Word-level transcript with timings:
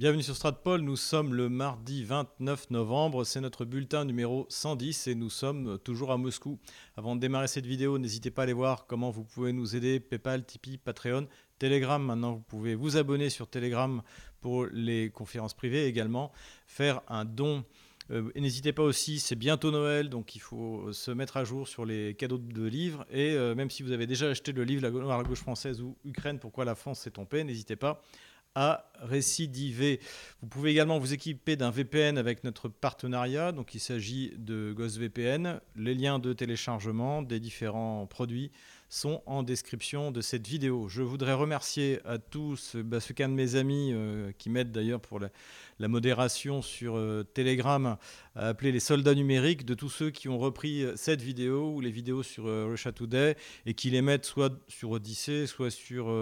Bienvenue 0.00 0.22
sur 0.22 0.34
Stratpol, 0.34 0.80
nous 0.80 0.96
sommes 0.96 1.34
le 1.34 1.50
mardi 1.50 2.04
29 2.04 2.70
novembre, 2.70 3.24
c'est 3.24 3.42
notre 3.42 3.66
bulletin 3.66 4.06
numéro 4.06 4.46
110 4.48 5.08
et 5.08 5.14
nous 5.14 5.28
sommes 5.28 5.78
toujours 5.84 6.10
à 6.10 6.16
Moscou. 6.16 6.58
Avant 6.96 7.16
de 7.16 7.20
démarrer 7.20 7.48
cette 7.48 7.66
vidéo, 7.66 7.98
n'hésitez 7.98 8.30
pas 8.30 8.40
à 8.40 8.44
aller 8.44 8.54
voir 8.54 8.86
comment 8.86 9.10
vous 9.10 9.24
pouvez 9.24 9.52
nous 9.52 9.76
aider, 9.76 10.00
Paypal, 10.00 10.46
Tipeee, 10.46 10.78
Patreon, 10.78 11.28
Telegram, 11.58 12.02
maintenant 12.02 12.32
vous 12.32 12.40
pouvez 12.40 12.74
vous 12.74 12.96
abonner 12.96 13.28
sur 13.28 13.46
Telegram 13.46 14.00
pour 14.40 14.64
les 14.72 15.10
conférences 15.10 15.52
privées 15.52 15.84
également, 15.84 16.32
faire 16.66 17.02
un 17.06 17.26
don. 17.26 17.62
Euh, 18.10 18.30
n'hésitez 18.36 18.72
pas 18.72 18.84
aussi, 18.84 19.20
c'est 19.20 19.36
bientôt 19.36 19.70
Noël, 19.70 20.08
donc 20.08 20.34
il 20.34 20.40
faut 20.40 20.90
se 20.94 21.10
mettre 21.10 21.36
à 21.36 21.44
jour 21.44 21.68
sur 21.68 21.84
les 21.84 22.14
cadeaux 22.14 22.38
de 22.38 22.64
livres. 22.64 23.04
Et 23.10 23.32
euh, 23.32 23.54
même 23.54 23.68
si 23.68 23.82
vous 23.82 23.92
avez 23.92 24.06
déjà 24.06 24.30
acheté 24.30 24.52
le 24.52 24.64
livre 24.64 24.80
La, 24.80 25.18
la 25.18 25.22
gauche 25.24 25.40
française 25.40 25.82
ou 25.82 25.94
Ukraine, 26.06 26.38
pourquoi 26.38 26.64
la 26.64 26.74
France 26.74 27.00
s'est 27.00 27.10
trompée, 27.10 27.44
n'hésitez 27.44 27.76
pas 27.76 28.02
à 28.54 28.90
récidiver. 29.00 30.00
Vous 30.42 30.48
pouvez 30.48 30.70
également 30.70 30.98
vous 30.98 31.12
équiper 31.12 31.56
d'un 31.56 31.70
VPN 31.70 32.18
avec 32.18 32.44
notre 32.44 32.68
partenariat. 32.68 33.52
Donc 33.52 33.74
il 33.74 33.80
s'agit 33.80 34.32
de 34.36 34.74
VPN. 34.76 35.60
Les 35.76 35.94
liens 35.94 36.18
de 36.18 36.32
téléchargement 36.32 37.22
des 37.22 37.40
différents 37.40 38.06
produits 38.06 38.50
sont 38.90 39.22
en 39.24 39.44
description 39.44 40.10
de 40.10 40.20
cette 40.20 40.48
vidéo. 40.48 40.88
Je 40.88 41.02
voudrais 41.02 41.32
remercier 41.32 42.00
à 42.04 42.18
tous 42.18 42.74
bah, 42.74 42.98
ce 42.98 43.12
qu'un 43.12 43.28
de 43.28 43.34
mes 43.34 43.54
amis 43.54 43.92
euh, 43.92 44.32
qui 44.36 44.50
m'aide 44.50 44.72
d'ailleurs 44.72 45.00
pour 45.00 45.20
la, 45.20 45.30
modération 45.88 46.60
sur 46.60 46.96
euh, 46.96 47.22
Telegram 47.22 47.96
a 48.34 48.48
appelé 48.48 48.72
les 48.72 48.80
soldats 48.80 49.14
numériques 49.14 49.64
de 49.64 49.74
tous 49.74 49.88
ceux 49.88 50.10
qui 50.10 50.28
ont 50.28 50.38
repris 50.38 50.82
euh, 50.82 50.96
cette 50.96 51.22
vidéo 51.22 51.72
ou 51.72 51.80
les 51.80 51.92
vidéos 51.92 52.24
sur 52.24 52.44
Russia 52.44 52.90
Today 52.90 53.36
et 53.64 53.74
qui 53.74 53.90
les 53.90 54.02
mettent 54.02 54.26
soit 54.26 54.52
sur 54.66 54.90
Odyssey, 54.90 55.46
soit 55.46 55.70
sur, 55.70 56.12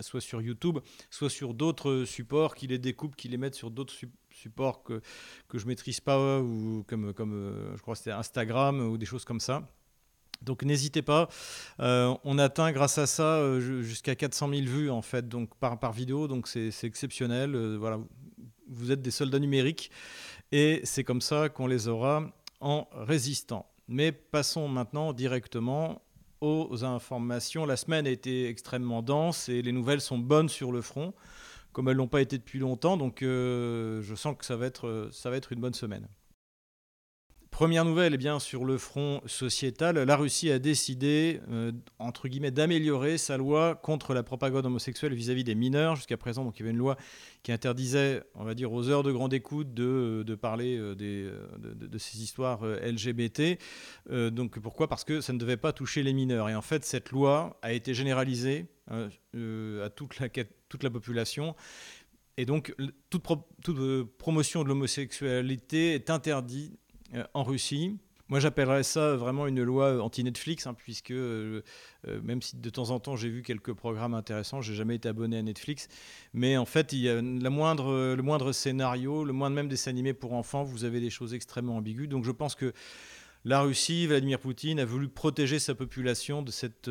soit 0.00 0.20
sur 0.20 0.42
YouTube, 0.42 0.78
soit 1.08 1.30
sur 1.30 1.54
d'autres 1.54 2.04
supports, 2.04 2.56
qui 2.56 2.66
les 2.66 2.78
découpent, 2.78 3.14
qui 3.14 3.28
les 3.28 3.36
mettent 3.36 3.54
sur 3.54 3.70
d'autres 3.70 3.94
supports 4.30 4.82
que, 4.82 5.00
que 5.48 5.58
je 5.58 5.66
maîtrise 5.66 6.00
pas 6.00 6.40
ou 6.40 6.84
comme, 6.88 7.14
comme 7.14 7.72
je 7.76 7.80
crois 7.80 7.94
c'était 7.94 8.10
Instagram 8.10 8.80
ou 8.80 8.98
des 8.98 9.06
choses 9.06 9.24
comme 9.24 9.40
ça. 9.40 9.68
Donc 10.42 10.62
n'hésitez 10.62 11.02
pas. 11.02 11.28
Euh, 11.80 12.14
on 12.24 12.38
atteint 12.38 12.72
grâce 12.72 12.98
à 12.98 13.06
ça 13.06 13.36
euh, 13.36 13.82
jusqu'à 13.82 14.14
400 14.14 14.50
000 14.50 14.62
vues 14.66 14.90
en 14.90 15.02
fait, 15.02 15.28
donc 15.28 15.54
par, 15.56 15.92
vidéo, 15.92 16.28
donc 16.28 16.48
c'est 16.48 16.72
exceptionnel. 16.84 17.54
Euh, 17.54 17.76
voilà, 17.78 17.98
vous 18.68 18.92
êtes 18.92 19.02
des 19.02 19.10
soldats 19.10 19.38
numériques 19.38 19.90
et 20.52 20.80
c'est 20.84 21.04
comme 21.04 21.20
ça 21.20 21.48
qu'on 21.48 21.66
les 21.66 21.88
aura 21.88 22.30
en 22.60 22.88
résistant. 22.92 23.66
Mais 23.88 24.12
passons 24.12 24.68
maintenant 24.68 25.12
directement 25.12 26.02
aux 26.40 26.84
informations. 26.84 27.66
La 27.66 27.76
semaine 27.76 28.06
a 28.06 28.10
été 28.10 28.48
extrêmement 28.48 29.02
dense 29.02 29.48
et 29.48 29.62
les 29.62 29.72
nouvelles 29.72 30.00
sont 30.00 30.18
bonnes 30.18 30.48
sur 30.48 30.70
le 30.70 30.80
front, 30.80 31.14
comme 31.72 31.88
elles 31.88 31.96
l'ont 31.96 32.08
pas 32.08 32.20
été 32.20 32.36
depuis 32.36 32.58
longtemps. 32.58 32.96
Donc 32.96 33.18
je 33.22 34.14
sens 34.16 34.36
que 34.36 34.44
ça 34.44 34.56
va 34.56 34.66
être, 34.66 35.08
ça 35.12 35.30
va 35.30 35.36
être 35.36 35.52
une 35.52 35.60
bonne 35.60 35.74
semaine. 35.74 36.08
Première 37.56 37.86
nouvelle, 37.86 38.12
eh 38.12 38.18
bien, 38.18 38.38
sur 38.38 38.66
le 38.66 38.76
front 38.76 39.22
sociétal, 39.24 39.96
la 39.96 40.16
Russie 40.18 40.50
a 40.50 40.58
décidé, 40.58 41.40
euh, 41.50 41.72
entre 41.98 42.28
guillemets, 42.28 42.50
d'améliorer 42.50 43.16
sa 43.16 43.38
loi 43.38 43.74
contre 43.76 44.12
la 44.12 44.22
propagande 44.22 44.66
homosexuelle 44.66 45.14
vis-à-vis 45.14 45.42
des 45.42 45.54
mineurs. 45.54 45.96
Jusqu'à 45.96 46.18
présent, 46.18 46.44
donc, 46.44 46.58
il 46.58 46.60
y 46.60 46.62
avait 46.64 46.72
une 46.72 46.76
loi 46.76 46.98
qui 47.42 47.52
interdisait, 47.52 48.22
on 48.34 48.44
va 48.44 48.52
dire, 48.52 48.74
aux 48.74 48.90
heures 48.90 49.02
de 49.02 49.10
grande 49.10 49.32
écoute 49.32 49.72
de, 49.72 50.22
de 50.26 50.34
parler 50.34 50.76
euh, 50.76 50.94
des, 50.94 51.24
euh, 51.24 51.48
de, 51.74 51.96
ces 51.96 52.22
histoires 52.22 52.62
LGBT. 52.62 53.58
donc 54.10 54.58
pourquoi? 54.58 54.86
Parce 54.86 55.04
que 55.04 55.22
ça 55.22 55.32
ne 55.32 55.38
devait 55.38 55.56
pas 55.56 55.72
toucher 55.72 56.02
les 56.02 56.12
mineurs. 56.12 56.50
Et 56.50 56.54
en 56.54 56.60
fait, 56.60 56.84
cette 56.84 57.10
loi 57.10 57.58
a 57.62 57.72
été 57.72 57.94
généralisée 57.94 58.66
à 58.90 59.88
toute 59.96 60.20
la, 60.20 60.28
toute 60.68 60.82
la 60.82 60.90
population. 60.90 61.56
Et 62.36 62.44
donc, 62.44 62.74
toute, 63.08 63.24
toute 63.62 64.10
promotion 64.18 64.62
de 64.62 64.68
l'homosexualité 64.68 65.94
est 65.94 66.10
interdite 66.10 66.74
euh, 66.74 66.85
en 67.34 67.42
Russie. 67.42 67.96
Moi, 68.28 68.40
j'appellerais 68.40 68.82
ça 68.82 69.14
vraiment 69.14 69.46
une 69.46 69.62
loi 69.62 70.02
anti-Netflix, 70.02 70.66
hein, 70.66 70.74
puisque 70.74 71.12
euh, 71.12 71.62
euh, 72.08 72.20
même 72.22 72.42
si 72.42 72.56
de 72.56 72.70
temps 72.70 72.90
en 72.90 72.98
temps 72.98 73.14
j'ai 73.14 73.28
vu 73.28 73.42
quelques 73.42 73.72
programmes 73.72 74.14
intéressants, 74.14 74.60
j'ai 74.60 74.74
jamais 74.74 74.96
été 74.96 75.08
abonné 75.08 75.38
à 75.38 75.42
Netflix. 75.42 75.86
Mais 76.34 76.56
en 76.56 76.64
fait, 76.64 76.92
il 76.92 76.98
y 76.98 77.08
a 77.08 77.20
le 77.20 77.48
moindre 77.50 78.52
scénario, 78.52 79.24
le 79.24 79.32
moindre 79.32 79.54
même 79.54 79.68
dessin 79.68 79.90
animé 79.90 80.12
pour 80.12 80.32
enfants, 80.32 80.64
vous 80.64 80.82
avez 80.82 80.98
des 80.98 81.10
choses 81.10 81.34
extrêmement 81.34 81.76
ambiguës. 81.76 82.08
Donc, 82.08 82.24
je 82.24 82.32
pense 82.32 82.56
que 82.56 82.72
la 83.44 83.60
Russie, 83.60 84.08
Vladimir 84.08 84.40
Poutine, 84.40 84.80
a 84.80 84.84
voulu 84.84 85.08
protéger 85.08 85.60
sa 85.60 85.76
population 85.76 86.42
de 86.42 86.50
cette 86.50 86.90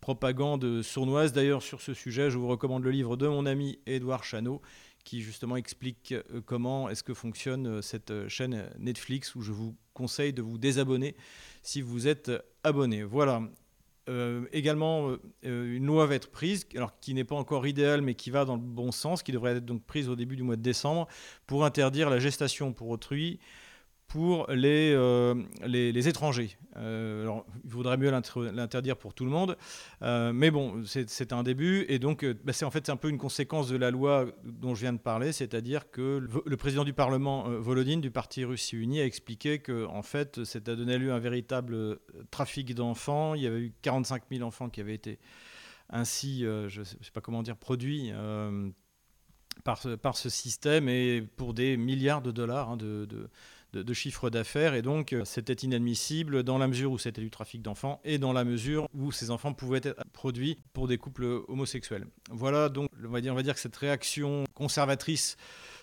propagande 0.00 0.82
sournoise. 0.82 1.32
D'ailleurs, 1.32 1.62
sur 1.62 1.80
ce 1.80 1.94
sujet, 1.94 2.28
je 2.28 2.38
vous 2.38 2.48
recommande 2.48 2.82
le 2.82 2.90
livre 2.90 3.16
de 3.16 3.28
mon 3.28 3.46
ami 3.46 3.78
Édouard 3.86 4.24
Chano, 4.24 4.60
qui 5.04 5.20
justement 5.20 5.56
explique 5.56 6.12
euh, 6.12 6.40
comment 6.44 6.88
est-ce 6.88 7.02
que 7.02 7.14
fonctionne 7.14 7.66
euh, 7.66 7.82
cette 7.82 8.10
euh, 8.10 8.28
chaîne 8.28 8.68
Netflix 8.78 9.34
où 9.34 9.42
je 9.42 9.52
vous 9.52 9.76
conseille 9.92 10.32
de 10.32 10.42
vous 10.42 10.58
désabonner 10.58 11.14
si 11.62 11.82
vous 11.82 12.08
êtes 12.08 12.32
abonné. 12.64 13.04
Voilà. 13.04 13.42
également, 14.52 15.16
une 15.42 15.86
loi 15.86 16.06
va 16.06 16.14
être 16.16 16.30
prise, 16.30 16.66
alors 16.74 16.98
qui 16.98 17.14
n'est 17.14 17.24
pas 17.24 17.36
encore 17.36 17.66
idéale, 17.66 18.02
mais 18.02 18.14
qui 18.14 18.30
va 18.30 18.44
dans 18.44 18.56
le 18.56 18.60
bon 18.60 18.90
sens, 18.92 19.22
qui 19.22 19.32
devrait 19.32 19.56
être 19.56 19.64
donc 19.64 19.82
prise 19.84 20.08
au 20.08 20.16
début 20.16 20.36
du 20.36 20.42
mois 20.42 20.56
de 20.56 20.62
décembre, 20.62 21.06
pour 21.46 21.64
interdire 21.64 22.10
la 22.10 22.18
gestation 22.18 22.72
pour 22.72 22.88
autrui, 22.88 23.38
pour 24.08 24.46
les, 24.50 24.92
euh, 24.94 25.34
les, 25.64 26.08
étrangers. 26.08 26.56
Euh, 26.76 27.22
alors, 27.22 27.44
il 27.64 27.70
vaudrait 27.70 27.96
mieux 27.96 28.10
l'interdire 28.10 28.96
pour 28.96 29.12
tout 29.14 29.24
le 29.24 29.30
monde, 29.30 29.56
euh, 30.02 30.32
mais 30.32 30.50
bon, 30.50 30.84
c'est 30.86 31.32
un 31.32 31.42
début, 31.42 31.84
et 31.88 31.98
donc 31.98 32.24
bah, 32.24 32.52
c'est 32.52 32.64
en 32.64 32.70
fait 32.70 32.88
un 32.90 32.96
peu 32.96 33.08
une 33.08 33.18
conséquence 33.18 33.68
de 33.68 33.76
la 33.76 33.90
loi 33.90 34.26
dont 34.44 34.74
je 34.74 34.82
viens 34.82 34.92
de 34.92 34.98
parler, 34.98 35.32
c'est-à-dire 35.32 35.90
que 35.90 36.24
le, 36.44 36.56
président 36.56 36.84
du 36.84 36.92
Parlement, 36.92 37.48
Volodine, 37.48 38.00
du 38.00 38.10
parti 38.10 38.44
Russie 38.44 38.76
Unie, 38.76 39.00
a 39.00 39.04
expliqué 39.04 39.58
que 39.58 39.86
en 39.86 40.02
fait, 40.02 40.44
ça 40.44 40.58
a 40.58 40.60
donné 40.60 40.98
lieu 40.98 41.12
à 41.12 41.16
un 41.16 41.20
véritable 41.20 41.98
trafic 42.30 42.74
d'enfants. 42.74 43.34
Il 43.34 43.42
y 43.42 43.46
avait 43.46 43.60
eu 43.60 43.72
45 43.82 44.22
000 44.30 44.46
enfants 44.46 44.68
qui 44.68 44.80
avaient 44.80 44.94
été 44.94 45.18
ainsi, 45.90 46.42
je 46.42 46.78
ne 46.78 46.84
sais, 46.84 46.96
pas 47.12 47.20
comment 47.20 47.42
dire, 47.42 47.56
produits. 47.56 48.12
par, 49.64 49.78
ce, 49.78 49.96
par 49.96 50.16
ce 50.16 50.28
système 50.28 50.88
et 50.88 51.22
pour 51.36 51.54
des 51.54 51.76
milliards 51.76 52.22
de 52.22 52.30
dollars 52.30 52.70
hein, 52.70 52.76
de, 52.76 53.28
chiffre 53.92 54.30
d'affaires. 54.30 54.74
Et 54.74 54.82
donc, 54.82 55.12
euh, 55.12 55.24
c'était 55.24 55.54
inadmissible 55.54 56.42
dans 56.42 56.58
la 56.58 56.68
mesure 56.68 56.92
où 56.92 56.98
c'était 56.98 57.20
du 57.20 57.30
trafic 57.30 57.62
d'enfants 57.62 58.00
et 58.04 58.18
dans 58.18 58.32
la 58.32 58.44
mesure 58.44 58.88
où 58.94 59.12
ces 59.12 59.30
enfants 59.30 59.52
pouvaient 59.52 59.80
être 59.82 60.04
produits 60.12 60.58
pour 60.72 60.88
des 60.88 60.98
couples 60.98 61.42
homosexuels. 61.48 62.06
Voilà, 62.30 62.68
donc, 62.68 62.90
on 63.04 63.08
va 63.08 63.20
dire 63.20 63.54
que 63.54 63.60
cette 63.60 63.76
réaction 63.76 64.44
conservatrice 64.54 65.36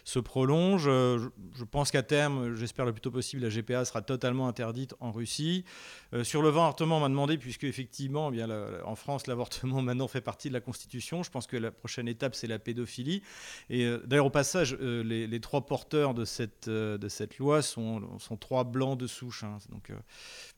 se 0.04 0.20
prolonge. 0.20 0.86
Euh, 0.88 1.30
je 1.56 1.64
pense 1.64 1.92
qu'à 1.92 2.04
terme, 2.04 2.56
j'espère 2.56 2.86
le 2.86 2.94
plus 2.94 3.02
tôt 3.02 3.12
possible, 3.12 3.44
la 3.44 3.50
GPA 3.50 3.86
sera 3.86 4.02
totalement 4.02 4.48
interdite 4.48 4.96
en 5.00 5.12
Russie. 5.12 5.66
Euh, 6.14 6.24
sur 6.24 6.42
le 6.42 6.52
l'avortement, 6.52 6.98
on 6.98 7.00
m'a 7.00 7.10
demandé, 7.10 7.38
puisque 7.38 7.64
effectivement, 7.64 8.30
eh 8.30 8.36
bien, 8.36 8.50
en 8.84 8.96
France, 8.96 9.28
l'avortement 9.28 9.82
maintenant 9.82 10.08
fait 10.08 10.22
partie 10.22 10.50
de 10.50 10.54
la 10.54 10.60
Constitution. 10.60 11.24
Je 11.24 11.32
pense 11.32 11.48
que 11.48 11.58
la 11.58 11.72
prochaine 11.72 12.08
étape, 12.08 12.36
c'est 12.36 12.48
la 12.48 12.60
pédophilie. 12.60 13.24
Et 13.70 13.86
euh, 13.86 14.02
d'ailleurs, 14.06 14.26
au 14.26 14.32
passage, 14.32 14.76
les, 14.76 15.40
trois 15.40 15.66
porteurs 15.66 16.14
de 16.14 16.26
cette, 16.26 16.70
de 16.70 17.08
cette 17.08 17.38
loi 17.38 17.62
sont, 17.62 18.20
sont 18.20 18.38
trois 18.38 18.64
blancs 18.64 18.98
de 18.98 19.08
souche. 19.08 19.44
Hein. 19.44 19.58
Donc, 19.70 19.92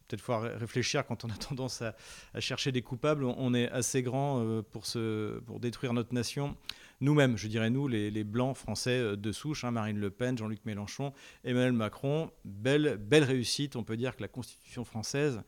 peut-être 0.08 0.22
faut 0.22 0.38
réfléchir 0.38 1.06
quand 1.06 1.24
on 1.24 1.30
a 1.30 1.36
tendance 1.36 1.82
à, 1.82 1.96
à 2.34 2.40
chercher 2.40 2.72
des 2.72 2.82
coupables. 2.82 3.24
On, 3.24 3.54
est 3.54 3.70
assez 3.70 4.02
grand 4.02 4.44
pour, 4.72 4.86
se, 4.86 5.40
pour 5.42 5.60
détruire 5.60 5.94
notre 5.94 6.14
nation 6.14 6.58
nous-mêmes, 7.02 7.38
je 7.38 7.48
dirais 7.48 7.70
nous, 7.70 7.88
les, 7.88 8.24
blancs 8.24 8.56
français 8.56 8.98
euh, 9.00 9.16
de 9.16 9.32
souche, 9.32 9.64
hein, 9.64 9.72
Marine 9.72 10.00
Le 10.00 10.10
Pen, 10.10 10.38
Jean-Luc 10.38 10.66
Mélenchon, 10.66 11.14
Emmanuel 11.44 11.74
Macron, 11.74 12.32
belle, 12.46 13.00
réussite. 13.12 13.76
On 13.76 13.84
peut 13.84 13.98
dire 13.98 14.16
que 14.16 14.22
la 14.22 14.28
Constitution 14.28 14.86
française 14.86 15.42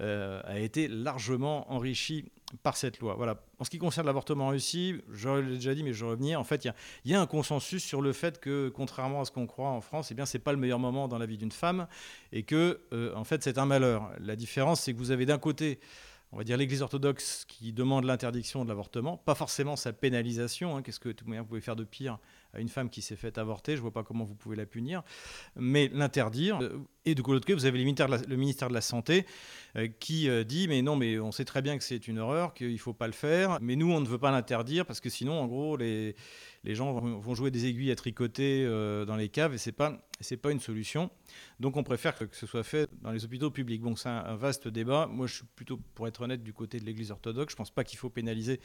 euh, 0.00 0.40
a 0.44 0.58
été 0.58 0.88
largement 0.88 1.70
enrichie 1.72 2.30
par 2.62 2.76
cette 2.76 2.98
loi. 3.00 3.14
Voilà. 3.14 3.42
En 3.58 3.64
ce 3.64 3.70
qui 3.70 3.78
concerne 3.78 4.06
l'avortement 4.06 4.46
en 4.46 4.50
Russie, 4.50 5.00
j'aurais 5.10 5.42
déjà 5.42 5.74
dit, 5.74 5.82
mais 5.82 5.92
je 5.92 6.04
revenir. 6.04 6.40
En 6.40 6.44
fait, 6.44 6.64
il 6.64 7.10
y, 7.10 7.14
a 7.14 7.20
un 7.20 7.26
consensus 7.26 7.84
sur 7.84 8.00
le 8.00 8.12
fait 8.12 8.40
que, 8.40 8.68
contrairement 8.68 9.20
à 9.20 9.24
ce 9.24 9.30
qu'on 9.30 9.46
croit 9.46 9.68
en 9.68 9.80
France, 9.80 10.10
eh 10.10 10.14
bien, 10.14 10.26
c'est 10.26 10.38
pas 10.38 10.52
le 10.52 10.58
meilleur 10.58 10.78
moment 10.78 11.08
dans 11.08 11.18
la 11.18 11.26
vie 11.26 11.38
d'une 11.38 11.52
femme, 11.52 11.86
et 12.32 12.42
que, 12.42 12.80
euh, 12.92 13.14
en 13.14 13.24
fait, 13.24 13.42
c'est 13.42 13.58
un 13.58 13.66
malheur. 13.66 14.10
La 14.20 14.36
différence, 14.36 14.80
c'est 14.82 14.92
que 14.92 14.98
vous 14.98 15.10
avez 15.10 15.26
d'un 15.26 15.38
côté 15.38 15.78
on 16.32 16.36
va 16.36 16.44
dire 16.44 16.56
l'Église 16.56 16.82
orthodoxe 16.82 17.44
qui 17.48 17.72
demande 17.72 18.04
l'interdiction 18.04 18.62
de 18.64 18.68
l'avortement, 18.68 19.16
pas 19.16 19.34
forcément 19.34 19.76
sa 19.76 19.92
pénalisation. 19.92 20.76
Hein, 20.76 20.82
qu'est-ce 20.82 21.00
que 21.00 21.08
vous 21.08 21.44
pouvez 21.44 21.60
faire 21.60 21.76
de 21.76 21.84
pire 21.84 22.18
à 22.52 22.60
une 22.60 22.68
femme 22.68 22.90
qui 22.90 23.00
s'est 23.00 23.16
faite 23.16 23.38
avorter 23.38 23.76
Je 23.76 23.80
vois 23.80 23.92
pas 23.92 24.02
comment 24.02 24.24
vous 24.24 24.34
pouvez 24.34 24.56
la 24.56 24.66
punir, 24.66 25.02
mais 25.56 25.88
l'interdire. 25.92 26.58
Et 27.06 27.14
de 27.14 27.22
l'autre 27.22 27.46
côté, 27.46 27.54
vous 27.54 27.64
avez 27.64 27.78
le 27.78 27.84
ministère 28.36 28.68
de 28.68 28.74
la, 28.74 28.80
Santé 28.80 29.26
euh, 29.76 29.88
qui 30.00 30.28
euh, 30.28 30.44
dit 30.44 30.68
mais 30.68 30.82
non, 30.82 30.96
mais 30.96 31.18
on 31.18 31.32
sait 31.32 31.44
très 31.46 31.62
bien 31.62 31.78
que 31.78 31.84
c'est 31.84 32.08
une 32.08 32.18
horreur, 32.18 32.52
qu'il 32.52 32.78
faut 32.78 32.92
pas 32.92 33.06
le 33.06 33.12
faire, 33.12 33.58
mais 33.62 33.76
nous 33.76 33.90
on 33.90 34.00
ne 34.00 34.06
veut 34.06 34.18
pas 34.18 34.30
l'interdire 34.30 34.84
parce 34.84 35.00
que 35.00 35.08
sinon, 35.08 35.40
en 35.40 35.46
gros, 35.46 35.76
les 35.76 36.14
les 36.64 36.74
gens 36.74 36.92
vont 36.92 37.34
jouer 37.34 37.50
des 37.50 37.66
aiguilles 37.66 37.92
à 37.92 37.96
tricoter 37.96 38.66
dans 39.06 39.16
les 39.16 39.28
caves 39.28 39.54
et 39.54 39.58
c'est 39.58 39.72
pas 39.72 40.07
c'est 40.20 40.36
pas 40.36 40.50
une 40.50 40.60
solution. 40.60 41.10
Donc 41.60 41.76
on 41.76 41.82
préfère 41.82 42.16
que 42.16 42.24
ce 42.32 42.46
soit 42.46 42.64
fait 42.64 42.88
dans 43.02 43.12
les 43.12 43.24
hôpitaux 43.24 43.50
publics. 43.50 43.80
Bon, 43.82 43.96
c'est 43.96 44.08
un, 44.08 44.36
vaste 44.36 44.68
débat. 44.68 45.06
Moi, 45.06 45.26
je 45.26 45.36
suis 45.36 45.44
plutôt, 45.56 45.78
pour 45.94 46.08
être 46.08 46.20
honnête, 46.22 46.42
du 46.42 46.52
côté 46.52 46.80
de 46.80 46.84
l'Église 46.84 47.10
orthodoxe. 47.10 47.52
Je 47.52 47.56
pense 47.56 47.70
pas 47.70 47.84
qu'il 47.84 47.98
faut 47.98 48.10
pénaliser, 48.10 48.60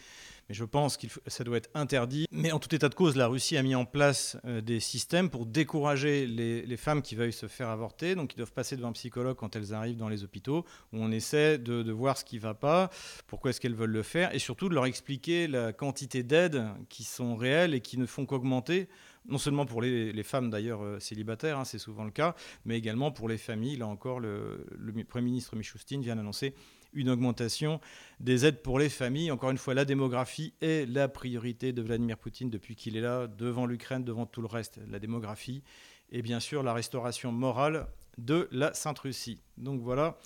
mais 0.49 0.55
je 0.55 0.63
pense 0.63 0.97
que 0.97 1.07
ça 1.27 1.43
doit 1.43 1.57
être 1.57 1.69
interdit. 1.73 2.27
Mais 2.31 2.51
en 2.51 2.59
tout 2.59 2.73
état 2.73 2.89
de 2.89 2.95
cause, 2.95 3.15
la 3.15 3.27
Russie 3.27 3.57
a 3.57 3.63
mis 3.63 3.75
en 3.75 3.85
place 3.85 4.37
euh, 4.45 4.61
des 4.61 4.79
systèmes 4.79 5.29
pour 5.29 5.45
décourager 5.45 6.25
les, 6.25 6.77
femmes 6.77 7.01
qui 7.01 7.15
veuillent 7.15 7.31
se 7.31 7.47
faire 7.47 7.69
avorter. 7.69 8.15
Donc 8.15 8.33
ils 8.33 8.37
doivent 8.37 8.51
passer 8.51 8.75
devant 8.75 8.89
un 8.89 8.93
psychologue 8.93 9.37
quand 9.37 9.55
elles 9.55 9.73
arrivent 9.73 9.97
dans 9.97 10.09
les 10.09 10.23
hôpitaux, 10.23 10.65
où 10.91 10.97
on 10.97 11.11
essaie 11.11 11.57
de, 11.57 11.91
voir 11.91 12.17
ce 12.17 12.25
qui 12.25 12.39
va 12.39 12.53
pas, 12.53 12.89
pourquoi 13.27 13.51
est-ce 13.51 13.61
qu'elles 13.61 13.75
veulent 13.75 13.91
le 13.91 14.03
faire, 14.03 14.33
et 14.33 14.39
surtout 14.39 14.69
de 14.69 14.73
leur 14.73 14.85
expliquer 14.85 15.47
la 15.47 15.71
quantité 15.71 16.23
d'aides 16.23 16.65
qui 16.89 17.03
sont 17.03 17.35
réelles 17.35 17.73
et 17.75 17.81
qui 17.81 17.97
ne 17.97 18.05
font 18.05 18.25
qu'augmenter 18.25 18.87
non 19.25 19.37
seulement 19.37 19.65
pour 19.65 19.81
les, 19.81 20.23
femmes 20.23 20.49
d'ailleurs 20.49 20.83
euh, 20.83 20.99
célibataires, 20.99 21.59
hein, 21.59 21.65
c'est 21.65 21.79
souvent 21.79 22.03
le 22.03 22.11
cas, 22.11 22.35
mais 22.65 22.77
également 22.77 23.11
pour 23.11 23.29
les 23.29 23.37
familles. 23.37 23.77
Là 23.77 23.87
encore, 23.87 24.19
le, 24.19 24.65
Premier 25.07 25.25
ministre 25.25 25.55
Michoustine 25.55 26.01
vient 26.01 26.15
d'annoncer 26.15 26.53
une 26.93 27.09
augmentation 27.09 27.79
des 28.19 28.45
aides 28.45 28.61
pour 28.61 28.79
les 28.79 28.89
familles. 28.89 29.31
Encore 29.31 29.49
une 29.49 29.57
fois, 29.57 29.73
la 29.73 29.85
démographie 29.85 30.53
est 30.61 30.87
la 30.87 31.07
priorité 31.07 31.73
de 31.73 31.81
Vladimir 31.81 32.17
Poutine 32.17 32.49
depuis 32.49 32.75
qu'il 32.75 32.95
est 32.97 33.01
là, 33.01 33.27
devant 33.27 33.65
l'Ukraine, 33.65 34.03
devant 34.03 34.25
tout 34.25 34.41
le 34.41 34.47
reste. 34.47 34.79
La 34.89 34.99
démographie 34.99 35.63
et 36.11 36.21
bien 36.21 36.39
sûr 36.39 36.63
la 36.63 36.73
restauration 36.73 37.31
morale 37.31 37.87
de 38.17 38.47
la 38.51 38.73
Sainte-Russie. 38.73 39.41
Donc 39.57 39.81
voilà, 39.81 40.17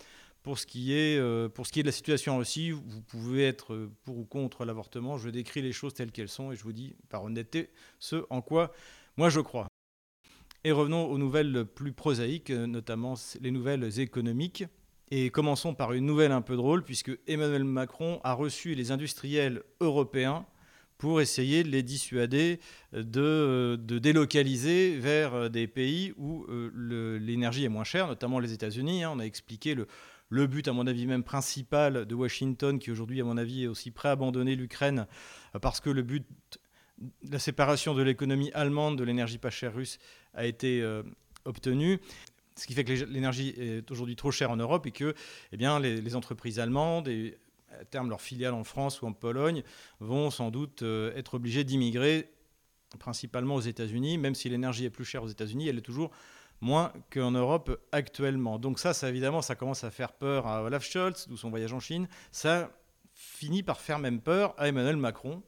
pour 0.44 0.60
ce, 0.60 0.66
qui 0.66 0.94
est, 0.94 1.18
euh, 1.18 1.50
pour 1.50 1.68
ce 1.68 1.72
qui 1.72 1.80
est 1.80 1.84
de 1.84 1.88
la 1.88 1.94
situation 1.94 2.36
en 2.36 2.38
Russie, 2.39 2.72
vous 2.72 3.01
pouvez 3.01 3.45
être 3.45 3.89
pour 4.04 4.18
ou 4.18 4.25
contre 4.25 4.66
l'avortement. 4.66 5.18
Je 5.18 5.30
décris 5.30 5.62
les 5.62 5.74
choses 5.74 5.94
telles 5.94 6.12
qu'elles 6.12 6.30
sont 6.30 6.51
et 6.51 6.56
je 6.56 6.63
vous 6.63 6.74
dis 6.74 6.95
par 7.10 7.24
honnêteté 7.24 7.69
ce 8.00 8.25
en 8.30 8.42
quoi 8.42 8.72
moi 9.18 9.30
je 9.30 9.39
crois. 9.39 9.68
Et 10.63 10.72
revenons 10.72 11.06
aux 11.06 11.18
nouvelles 11.18 11.66
plus 11.66 11.92
prosaïques, 11.92 12.51
notamment 12.51 13.16
les 13.42 13.51
nouvelles 13.51 14.00
économiques. 14.00 14.66
Et 15.10 15.30
commençons 15.30 15.74
par 15.74 15.94
une 15.94 16.06
nouvelle 16.06 16.31
un 16.31 16.42
peu 16.42 16.56
drôle, 16.56 16.83
puisque 16.83 17.18
Emmanuel 17.28 17.63
Macron 17.63 18.19
a 18.24 18.33
reçu 18.33 18.75
les 18.75 18.92
industriels 18.92 19.63
européens 19.80 20.45
pour 20.98 21.22
essayer 21.22 21.63
de 21.63 21.69
les 21.69 21.83
dissuader 21.83 22.60
de, 22.92 23.80
de 23.81 24.00
délocaliser 24.00 24.98
vers 24.98 25.50
des 25.50 25.68
pays 25.68 26.13
où 26.18 26.45
euh, 26.50 27.18
l'énergie 27.19 27.63
est 27.63 27.69
moins 27.69 27.83
chère, 27.83 28.07
notamment 28.07 28.40
les 28.40 28.51
États-Unis. 28.51 29.04
Hein. 29.04 29.12
On 29.16 29.19
a 29.19 29.24
expliqué 29.25 29.75
le, 29.75 29.88
le 30.29 30.47
but, 30.47 30.68
à 30.68 30.74
mon 30.74 30.88
avis, 30.88 31.06
même 31.06 31.24
principal 31.24 32.06
de 32.06 32.15
Washington, 32.15 32.79
qui 32.79 32.91
aujourd'hui, 32.91 33.21
à 33.21 33.24
mon 33.24 33.38
avis, 33.38 33.63
est 33.63 33.68
aussi 33.68 33.91
prêt 33.91 34.09
à 34.09 34.13
abandonner 34.13 34.56
l'Ukraine, 34.56 35.07
euh, 35.56 35.59
parce 35.59 35.79
que 35.79 35.89
le 35.89 36.01
but, 36.01 36.25
la 37.29 37.39
séparation 37.39 37.94
de 37.94 38.01
l'économie 38.01 38.51
allemande 38.53 38.97
de 38.97 39.03
l'énergie 39.03 39.38
pas 39.38 39.50
chère 39.50 39.74
russe 39.74 40.00
a 40.33 40.45
été 40.45 40.81
euh, 40.81 41.03
obtenu. 41.45 42.00
Ce 42.56 42.65
qui 42.65 42.74
fait 42.74 42.83
que 42.83 42.91
l'énergie 43.06 43.53
est 43.57 43.89
aujourd'hui 43.91 44.15
trop 44.15 44.31
chère 44.31 44.50
en 44.50 44.57
Europe 44.57 44.88
et 44.88 44.91
que 44.91 45.13
eh 45.51 45.57
bien, 45.57 45.79
les, 45.79 46.15
entreprises 46.15 46.59
allemandes, 46.59 47.07
et 47.07 47.38
à 47.80 47.85
terme 47.85 48.09
leurs 48.09 48.21
filiales 48.21 48.56
en 48.56 48.63
France 48.63 49.01
ou 49.03 49.06
en 49.06 49.13
Pologne, 49.13 49.63
vont 50.00 50.31
sans 50.31 50.50
doute 50.50 50.81
euh, 50.81 51.15
être 51.15 51.35
obligées 51.35 51.63
d'immigrer 51.63 52.31
principalement 53.00 53.56
aux 53.56 53.62
États-Unis, 53.62 54.18
même 54.18 54.33
si 54.33 54.50
l'énergie 54.50 54.85
est 54.85 54.89
plus 54.89 55.06
chère 55.06 55.21
aux 55.21 55.27
États-Unis, 55.27 55.68
elle 55.68 55.77
est 55.77 55.81
toujours 55.81 56.12
moins 56.62 56.92
qu'en 57.12 57.31
Europe 57.31 57.80
actuellement. 57.92 58.59
Donc 58.59 58.80
ça, 58.80 58.94
évidemment, 59.07 59.42
ça 59.42 59.56
commence 59.56 59.83
à 59.83 59.92
faire 59.92 60.13
peur 60.13 60.48
à 60.48 60.63
Olaf 60.63 60.83
Scholz, 60.83 61.27
d'où 61.27 61.38
son 61.38 61.50
voyage 61.50 61.74
en 61.74 61.80
Chine. 61.80 62.07
Ça 62.31 62.71
finit 63.13 63.63
par 63.63 63.80
faire 63.80 64.00
même 64.00 64.21
peur 64.21 64.54
à 64.57 64.68
Emmanuel 64.68 64.98
Macron. 64.98 65.44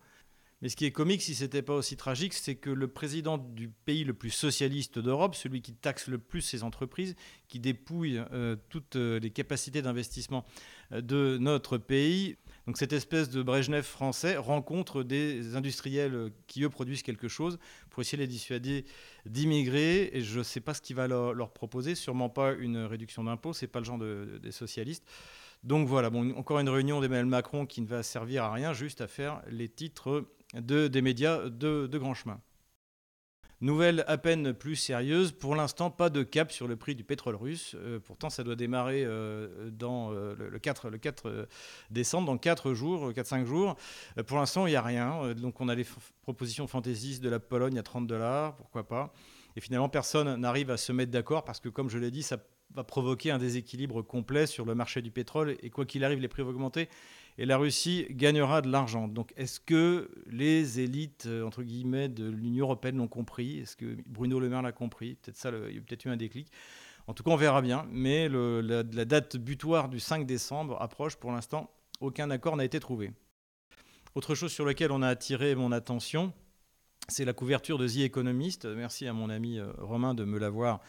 Mais 0.62 0.68
ce 0.68 0.76
qui 0.76 0.86
est 0.86 0.92
comique, 0.92 1.22
si 1.22 1.36
ce 1.36 1.44
n'était 1.44 1.62
pas 1.62 1.74
aussi 1.74 1.96
tragique, 1.96 2.34
c'est 2.34 2.56
que 2.56 2.70
le 2.70 2.90
président 2.90 3.38
du 3.38 3.70
pays 3.70 4.04
le 4.04 4.14
plus 4.14 4.30
socialiste 4.30 5.00
d'Europe, 5.00 5.36
celui 5.36 5.62
qui 5.62 5.74
taxe 5.74 6.08
le 6.08 6.18
plus 6.18 6.42
ses 6.42 6.64
entreprises, 6.64 7.16
qui 7.48 7.60
dépouille 7.60 8.22
euh, 8.34 8.58
toutes 8.70 8.98
euh, 8.98 9.20
les 9.20 9.30
capacités 9.30 9.82
d'investissement 9.82 10.46
euh, 10.92 11.00
de 11.00 11.38
notre 11.40 11.78
pays, 11.78 12.36
donc 12.70 12.78
cette 12.78 12.94
espèce 12.94 13.32
de 13.32 13.42
Brejnev 13.42 13.82
français 13.82 14.38
rencontre 14.38 15.02
des 15.02 15.56
industriels 15.56 16.32
qui, 16.46 16.64
eux, 16.64 16.70
produisent 16.70 17.02
quelque 17.02 17.28
chose 17.28 17.58
pour 17.90 18.02
essayer 18.02 18.20
de 18.20 18.22
les 18.22 18.28
dissuader 18.28 18.86
d'immigrer. 19.26 20.12
Et 20.14 20.22
je 20.22 20.38
ne 20.38 20.44
sais 20.44 20.60
pas 20.60 20.76
ce 20.76 20.82
qu'il 20.84 20.96
va 20.96 21.08
leur, 21.08 21.50
proposer, 21.50 21.96
sûrement 21.96 22.30
pas 22.30 22.54
une 22.54 22.78
réduction 22.78 23.24
d'impôts, 23.24 23.54
ce 23.54 23.66
n'est 23.66 23.70
pas 23.70 23.80
le 23.80 23.86
genre 23.86 23.98
des 23.98 24.52
socialistes. 24.52 25.04
Donc 25.64 25.88
voilà, 25.88 26.12
bon, 26.12 26.32
encore 26.38 26.60
une 26.60 26.70
réunion 26.70 27.02
d'Emmanuel 27.02 27.26
Macron 27.26 27.66
qui 27.66 27.82
ne 27.82 27.88
va 27.88 28.04
servir 28.04 28.44
à 28.44 28.54
rien, 28.54 28.72
juste 28.72 29.02
à 29.02 29.08
faire 29.08 29.42
les 29.50 29.68
titres 29.68 30.26
de, 30.54 30.88
des 30.88 31.02
médias 31.02 31.50
de 31.50 31.98
grand 31.98 32.14
chemin. 32.14 32.40
Nouvelle 33.62 34.06
à 34.08 34.18
peine 34.18 34.54
plus 34.54 34.78
sérieuse, 34.78 35.34
pour 35.34 35.54
l'instant 35.54 35.92
pas 35.92 36.10
de 36.10 36.24
cap 36.24 36.50
sur 36.50 36.66
le 36.66 36.78
prix 36.78 36.96
du 36.96 37.04
pétrole 37.04 37.36
russe. 37.36 37.76
Euh, 37.76 38.00
pourtant 38.00 38.30
ça 38.30 38.46
doit 38.46 38.56
démarrer 38.56 39.04
euh, 39.04 39.70
dans 39.70 40.14
euh, 40.14 40.34
le, 40.38 40.60
4, 40.60 40.90
le 40.90 40.98
4 40.98 41.48
décembre, 41.90 42.28
dans 42.28 42.38
4 42.38 42.74
jours, 42.74 43.12
4-5 43.12 43.46
jours. 43.46 43.76
pour 44.28 44.38
l'instant 44.38 44.66
il 44.66 44.70
n'y 44.70 44.78
a 44.78 44.82
rien. 44.82 45.34
donc 45.34 45.60
on 45.60 45.68
a 45.68 45.76
les 45.76 45.86
propositions 46.22 46.68
fantaisistes 46.68 47.22
de 47.22 47.28
la 47.28 47.42
Pologne 47.42 47.78
à 47.78 47.84
30 47.84 48.08
dollars, 48.08 48.56
pourquoi 48.56 48.88
pas? 48.88 49.14
Et 49.58 49.62
finalement 49.62 49.90
personne 49.90 50.38
n'arrive 50.38 50.72
à 50.72 50.78
se 50.78 50.94
mettre 50.94 51.12
d'accord 51.12 51.44
parce 51.44 51.60
que 51.60 51.68
comme 51.68 51.90
je 51.90 51.98
l'ai 51.98 52.12
dit, 52.12 52.24
ça 52.24 52.38
va 52.74 52.86
provoquer 52.86 53.32
un 53.32 53.40
déséquilibre 53.40 54.02
complet 54.04 54.46
sur 54.46 54.64
le 54.64 54.76
marché 54.76 55.02
du 55.02 55.12
pétrole. 55.12 55.58
Et 55.64 55.70
quoi 55.70 55.86
qu'il 55.86 56.04
arrive, 56.06 56.20
les 56.20 56.28
prix 56.28 56.44
vont 56.44 56.52
augmenter 56.52 56.88
et 57.40 57.46
la 57.46 57.58
Russie 57.58 58.06
gagnera 58.12 58.62
de 58.62 58.70
l'argent. 58.70 59.08
Donc 59.08 59.32
est-ce 59.38 59.62
que 59.62 60.12
les 60.28 60.82
élites, 60.82 61.24
euh, 61.26 61.46
entre 61.46 61.64
guillemets, 61.64 62.10
de 62.10 62.30
l'Union 62.30 62.66
européenne 62.66 62.98
l'ont 62.98 63.08
compris? 63.08 63.60
Est-ce 63.60 63.78
que 63.78 63.96
Bruno 64.06 64.42
Le 64.42 64.50
Maire 64.50 64.62
l'a 64.62 64.74
compris? 64.74 65.16
Peut-être 65.16 65.38
ça, 65.38 65.50
il 65.70 65.76
y 65.76 65.78
a 65.78 65.82
peut-être 65.82 66.04
eu 66.04 66.10
un 66.10 66.18
déclic. 66.18 66.52
En 67.08 67.14
tout 67.14 67.24
cas, 67.24 67.32
on 67.32 67.38
verra 67.38 67.62
bien. 67.62 67.88
Mais 67.92 68.28
la, 68.28 68.84
date 68.84 69.38
butoir 69.38 69.88
du 69.88 70.02
5 70.02 70.26
décembre 70.26 70.82
approche. 70.82 71.16
Pour 71.16 71.32
l'instant, 71.32 71.72
aucun 72.02 72.30
accord 72.30 72.58
n'a 72.58 72.66
été 72.66 72.78
trouvé. 72.82 73.14
Autre 74.16 74.36
chose 74.36 74.52
sur 74.52 74.66
laquelle 74.66 74.92
on 74.92 75.02
a 75.02 75.08
attiré 75.08 75.56
mon 75.56 75.72
attention, 75.72 76.34
c'est 77.08 77.24
la 77.24 77.32
couverture 77.32 77.78
de 77.78 77.88
The 77.88 78.00
Economist. 78.00 78.66
Merci 78.66 79.08
à 79.08 79.14
mon 79.14 79.30
ami 79.30 79.60
euh, 79.60 79.72
Romain 79.78 80.14
de 80.14 80.26
me 80.26 80.40
l'avoir 80.40 80.82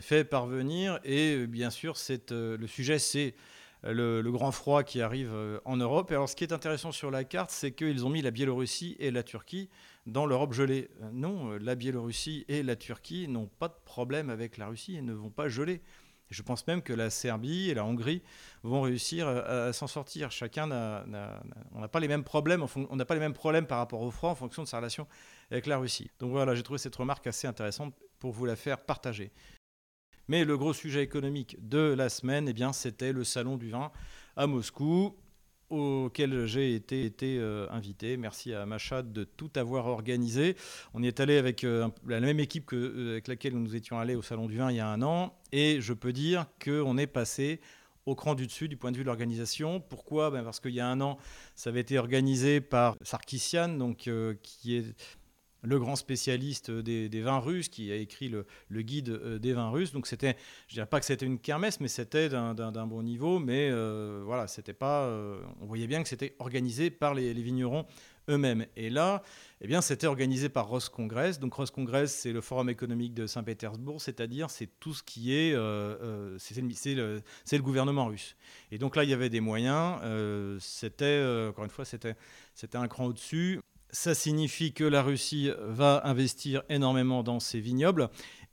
fait 0.00 0.24
parvenir. 0.24 1.00
Et 1.04 1.34
euh, 1.34 1.46
bien 1.46 1.68
sûr, 1.68 1.96
le 2.30 2.66
sujet, 2.66 2.98
c'est 2.98 3.34
le, 3.82 4.30
grand 4.30 4.52
froid 4.52 4.82
qui 4.82 5.00
arrive 5.00 5.32
euh, 5.32 5.60
en 5.64 5.76
Europe. 5.76 6.10
Et 6.10 6.14
alors, 6.14 6.28
ce 6.28 6.36
qui 6.36 6.44
est 6.44 6.52
intéressant 6.52 6.92
sur 6.92 7.10
la 7.10 7.24
carte, 7.24 7.50
c'est 7.50 7.72
qu'ils 7.72 8.04
ont 8.04 8.10
mis 8.10 8.22
la 8.22 8.30
Biélorussie 8.30 8.96
et 8.98 9.10
la 9.10 9.22
Turquie 9.22 9.68
dans 10.06 10.26
l'Europe 10.26 10.52
gelée. 10.52 10.90
Euh, 11.02 11.10
non, 11.12 11.52
euh, 11.52 11.58
la 11.58 11.74
Biélorussie 11.74 12.44
et 12.48 12.62
la 12.62 12.76
Turquie 12.76 13.28
n'ont 13.28 13.46
pas 13.46 13.68
de 13.68 13.76
problème 13.84 14.30
avec 14.30 14.56
la 14.56 14.68
Russie 14.68 14.96
et 14.96 15.02
ne 15.02 15.12
vont 15.12 15.30
pas 15.30 15.48
geler. 15.48 15.82
Je 16.30 16.42
pense 16.42 16.66
même 16.66 16.82
que 16.82 16.92
la 16.92 17.08
Serbie 17.08 17.70
et 17.70 17.74
la 17.74 17.86
Hongrie 17.86 18.22
vont 18.62 18.82
réussir 18.82 19.26
à, 19.26 19.72
s'en 19.72 19.86
sortir. 19.86 20.30
Chacun 20.30 20.66
n'a, 20.66 21.06
on 21.72 21.80
n'a 21.80 21.88
pas 21.88 22.00
les 22.00 22.08
mêmes 22.08 22.22
problèmes. 22.22 22.66
On 22.90 22.96
n'a 22.96 23.06
pas 23.06 23.14
les 23.14 23.20
mêmes 23.20 23.32
problèmes 23.32 23.66
par 23.66 23.78
rapport 23.78 24.02
au 24.02 24.10
froid 24.10 24.28
en 24.28 24.34
fonction 24.34 24.62
de 24.62 24.68
sa 24.68 24.76
relation 24.76 25.06
avec 25.50 25.64
la 25.64 25.78
Russie. 25.78 26.10
Donc 26.18 26.32
voilà, 26.32 26.54
j'ai 26.54 26.62
trouvé 26.62 26.78
cette 26.78 26.96
remarque 26.96 27.26
assez 27.26 27.46
intéressante 27.46 27.94
pour 28.18 28.32
vous 28.32 28.44
la 28.44 28.56
faire 28.56 28.78
partager. 28.78 29.32
Mais 30.28 30.44
le 30.44 30.58
gros 30.58 30.74
sujet 30.74 31.02
économique 31.02 31.56
de 31.66 31.94
la 31.96 32.10
semaine, 32.10 32.48
eh 32.48 32.52
bien, 32.52 32.74
c'était 32.74 33.12
le 33.12 33.24
salon 33.24 33.56
du 33.56 33.70
vin 33.70 33.90
à 34.36 34.46
Moscou 34.46 35.16
auquel 35.70 36.46
j'ai 36.46 36.74
été, 36.74 37.12
euh, 37.38 37.66
invité. 37.70 38.16
Merci 38.18 38.52
à 38.52 38.66
Machad 38.66 39.10
de 39.12 39.24
tout 39.24 39.50
avoir 39.56 39.86
organisé. 39.86 40.56
On 40.92 41.02
y 41.02 41.06
est 41.06 41.20
allé 41.20 41.38
avec 41.38 41.64
euh, 41.64 41.88
la 42.06 42.20
même 42.20 42.40
équipe 42.40 42.66
que, 42.66 42.76
euh, 42.76 43.10
avec 43.12 43.28
laquelle 43.28 43.54
nous 43.54 43.74
étions 43.74 43.98
allés 43.98 44.14
au 44.14 44.22
Salon 44.22 44.46
du 44.46 44.56
Vin 44.58 44.70
il 44.70 44.76
y 44.76 44.80
a 44.80 44.88
un 44.88 45.00
an. 45.00 45.34
Et 45.52 45.80
je 45.80 45.94
peux 45.94 46.12
dire 46.12 46.46
qu'on 46.62 46.98
est 46.98 47.06
passé 47.06 47.60
au 48.04 48.14
cran 48.14 48.34
du 48.34 48.46
dessus 48.46 48.68
du 48.68 48.76
point 48.76 48.92
de 48.92 48.96
vue 48.96 49.02
de 49.02 49.08
l'organisation. 49.08 49.80
Pourquoi? 49.80 50.30
Ben 50.30 50.42
Parce 50.42 50.60
qu'il 50.60 50.74
y 50.74 50.80
a 50.80 50.88
un 50.88 51.00
an, 51.00 51.18
ça 51.54 51.70
avait 51.70 51.80
été 51.80 51.98
organisé 51.98 52.60
par 52.62 52.96
Sarkissian, 53.02 53.68
donc, 53.68 54.10
qui 54.42 54.76
est 54.76 54.94
le 55.62 55.78
grand 55.78 55.96
spécialiste 55.96 56.70
des, 56.70 57.20
vins 57.20 57.38
russes 57.38 57.68
qui 57.68 57.90
a 57.90 57.96
écrit 57.96 58.28
le, 58.28 58.46
guide 58.82 59.08
euh, 59.08 59.38
des 59.38 59.52
vins 59.52 59.70
russes. 59.70 59.92
Donc 59.92 60.06
c'était, 60.06 60.36
je 60.68 60.74
dirais 60.74 60.86
pas 60.86 61.00
que 61.00 61.06
c'était 61.06 61.26
une 61.26 61.38
kermesse, 61.38 61.80
mais 61.80 61.88
c'était 61.88 62.28
d'un 62.28 62.86
bon 62.86 63.02
niveau. 63.02 63.38
Mais 63.38 63.68
euh, 63.70 64.22
voilà, 64.24 64.46
c'était 64.46 64.72
pas, 64.72 65.04
euh, 65.04 65.40
on 65.60 65.66
voyait 65.66 65.86
bien 65.86 66.02
que 66.02 66.08
c'était 66.08 66.34
organisé 66.38 66.90
par 66.90 67.14
les, 67.14 67.32
vignerons 67.34 67.86
eux-mêmes. 68.28 68.66
Et 68.76 68.90
là, 68.90 69.22
eh 69.62 69.66
bien, 69.66 69.80
c'était 69.80 70.06
organisé 70.06 70.48
par 70.48 70.68
Roscongress. 70.68 71.40
Donc 71.40 71.54
Roscongress, 71.54 72.14
c'est 72.14 72.32
le 72.32 72.40
forum 72.40 72.68
économique 72.68 73.14
de 73.14 73.26
Saint-Pétersbourg, 73.26 74.02
c'est-à-dire 74.02 74.50
c'est 74.50 74.68
tout 74.78 74.92
ce 74.92 75.02
qui 75.02 75.32
est, 75.32 75.52
c'est 76.38 76.94
le, 76.94 77.22
le, 77.50 77.62
gouvernement 77.62 78.06
russe. 78.06 78.36
Et 78.70 78.78
donc 78.78 78.96
là, 78.96 79.04
il 79.04 79.10
y 79.10 79.14
avait 79.14 79.30
des 79.30 79.40
moyens. 79.40 79.98
c'était, 80.60 81.24
encore 81.48 81.64
une 81.64 81.70
fois, 81.70 81.86
c'était, 81.86 82.16
c'était 82.54 82.76
un 82.76 82.86
cran 82.86 83.06
au-dessus 83.06 83.60
ça 83.90 84.14
signifie 84.14 84.72
que 84.72 84.84
la 84.84 85.02
Russie 85.02 85.50
va 85.60 86.02
investir 86.04 86.62
énormément 86.68 87.22
dans 87.22 87.40
ses 87.40 87.60
vignobles. 87.60 88.08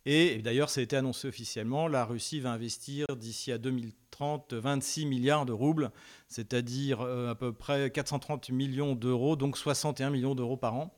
Et 0.06 0.38
d'ailleurs, 0.44 0.70
ça 0.70 0.82
a 0.82 0.84
été 0.84 0.96
annoncé 0.96 1.28
officiellement, 1.28 1.88
la 1.88 2.06
Russie 2.06 2.40
va 2.40 2.52
investir 2.52 3.08
d'ici 3.18 3.52
à 3.52 3.58
2030 3.58 4.06
26 4.54 5.06
milliards 5.06 5.46
de 5.46 5.52
roubles, 5.52 5.92
c'est-à-dire 6.28 7.02
euh, 7.02 7.32
à 7.32 7.36
peu 7.36 7.52
près 7.52 7.90
430 7.90 8.50
millions 8.50 8.96
d'euros, 8.96 9.36
donc 9.36 9.58
61 9.58 10.10
millions 10.10 10.36
d'euros 10.36 10.58
par 10.58 10.76
an. 10.76 10.94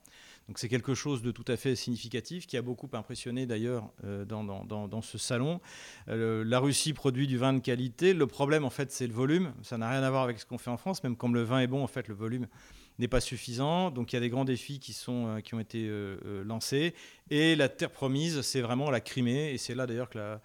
Donc 0.48 0.60
c'est 0.60 0.70
quelque 0.70 0.94
chose 0.94 1.22
de 1.22 1.32
tout 1.32 1.44
à 1.50 1.58
fait 1.58 1.76
significatif 1.76 2.48
qui 2.48 2.56
a 2.56 2.62
beaucoup 2.62 2.90
impressionné 2.94 3.46
d'ailleurs 3.46 3.92
euh, 4.06 4.24
dans, 4.24 5.02
ce 5.02 5.18
salon. 5.18 5.60
Euh, 6.08 6.46
la 6.46 6.60
Russie 6.60 6.94
produit 6.94 7.28
du 7.28 7.38
vin 7.38 7.52
de 7.52 7.60
qualité. 7.60 8.14
Le 8.14 8.28
problème 8.28 8.64
en 8.64 8.70
fait 8.70 8.92
c'est 8.92 9.08
le 9.08 9.14
volume. 9.14 9.54
Ça 9.62 9.78
n'a 9.78 9.90
rien 9.90 10.04
à 10.04 10.10
voir 10.10 10.24
avec 10.24 10.40
ce 10.40 10.46
qu'on 10.46 10.58
fait 10.58 10.70
en 10.70 10.78
France. 10.78 11.04
Même 11.04 11.18
comme 11.18 11.36
le 11.36 11.44
vin 11.44 11.60
est 11.60 11.68
bon, 11.68 11.84
en 11.84 11.88
fait 11.88 12.08
le 12.08 12.16
volume 12.16 12.48
n'est 13.00 13.08
pas 13.08 13.20
suffisant. 13.20 13.92
Donc 13.92 14.12
il 14.12 14.16
y 14.16 14.18
a 14.18 14.20
des 14.20 14.30
grands 14.30 14.46
défis 14.46 14.80
qui, 14.80 14.96
euh, 15.08 15.42
ont 15.54 15.60
été 15.60 15.90
lancés. 16.46 16.94
Et 17.30 17.56
la 17.56 17.70
terre 17.70 17.92
promise, 17.92 18.42
c'est 18.42 18.62
vraiment 18.62 18.90
la 18.90 19.02
Crimée. 19.02 19.52
Et 19.54 19.58
c'est 19.58 19.76
là 19.76 19.86
d'ailleurs 19.86 20.10
que, 20.10 20.40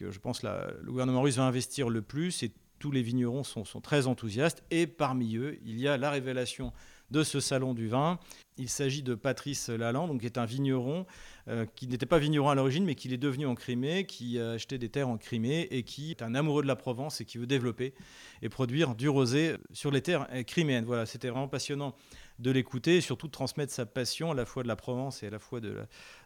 je 0.00 0.18
pense 0.18 0.40
que 0.40 0.46
le 0.46 0.90
gouvernement 0.90 1.22
russe 1.22 1.36
va 1.36 1.44
investir 1.44 1.88
le 1.88 2.02
plus. 2.02 2.42
Et 2.42 2.52
tous 2.78 2.90
les 2.90 3.02
vignerons 3.02 3.44
sont 3.44 3.80
très 3.80 4.06
enthousiastes. 4.06 4.62
Et 4.70 4.86
parmi 4.86 5.36
eux, 5.36 5.58
il 5.64 5.78
y 5.80 5.88
a 5.88 5.96
la 5.96 6.10
révélation 6.10 6.72
de 7.10 7.22
ce 7.22 7.40
salon 7.40 7.74
du 7.74 7.88
vin. 7.88 8.18
Il 8.56 8.68
s'agit 8.68 9.02
de 9.02 9.14
Patrice 9.14 9.68
Lalande, 9.68 10.18
qui 10.20 10.26
est 10.26 10.36
un 10.36 10.44
vigneron 10.44 11.06
euh, 11.48 11.64
qui 11.76 11.86
n'était 11.86 12.06
pas 12.06 12.18
vigneron 12.18 12.50
à 12.50 12.54
l'origine, 12.54 12.84
mais 12.84 12.94
qui 12.94 13.12
est 13.12 13.16
devenu 13.16 13.46
en 13.46 13.54
Crimée, 13.54 14.04
qui 14.04 14.38
a 14.40 14.50
acheté 14.50 14.78
des 14.78 14.88
terres 14.88 15.08
en 15.08 15.16
Crimée 15.16 15.68
et 15.70 15.84
qui 15.84 16.10
est 16.10 16.22
un 16.22 16.34
amoureux 16.34 16.62
de 16.62 16.68
la 16.68 16.76
Provence 16.76 17.20
et 17.20 17.24
qui 17.24 17.38
veut 17.38 17.46
développer 17.46 17.94
et 18.42 18.48
produire 18.48 18.94
du 18.94 19.08
rosé 19.08 19.54
sur 19.72 19.90
les 19.90 20.02
terres 20.02 20.26
criméennes. 20.46 20.84
Voilà, 20.84 21.06
c'était 21.06 21.28
vraiment 21.28 21.48
passionnant 21.48 21.94
de 22.38 22.50
l'écouter 22.50 22.96
et 22.96 23.00
surtout 23.00 23.26
de 23.26 23.32
transmettre 23.32 23.72
sa 23.72 23.86
passion 23.86 24.30
à 24.32 24.34
la 24.34 24.44
fois 24.44 24.62
de 24.62 24.68
la 24.68 24.76
Provence 24.76 25.22
et 25.22 25.28
à 25.28 25.30
la 25.30 25.38
fois 25.38 25.60
de 25.60 25.74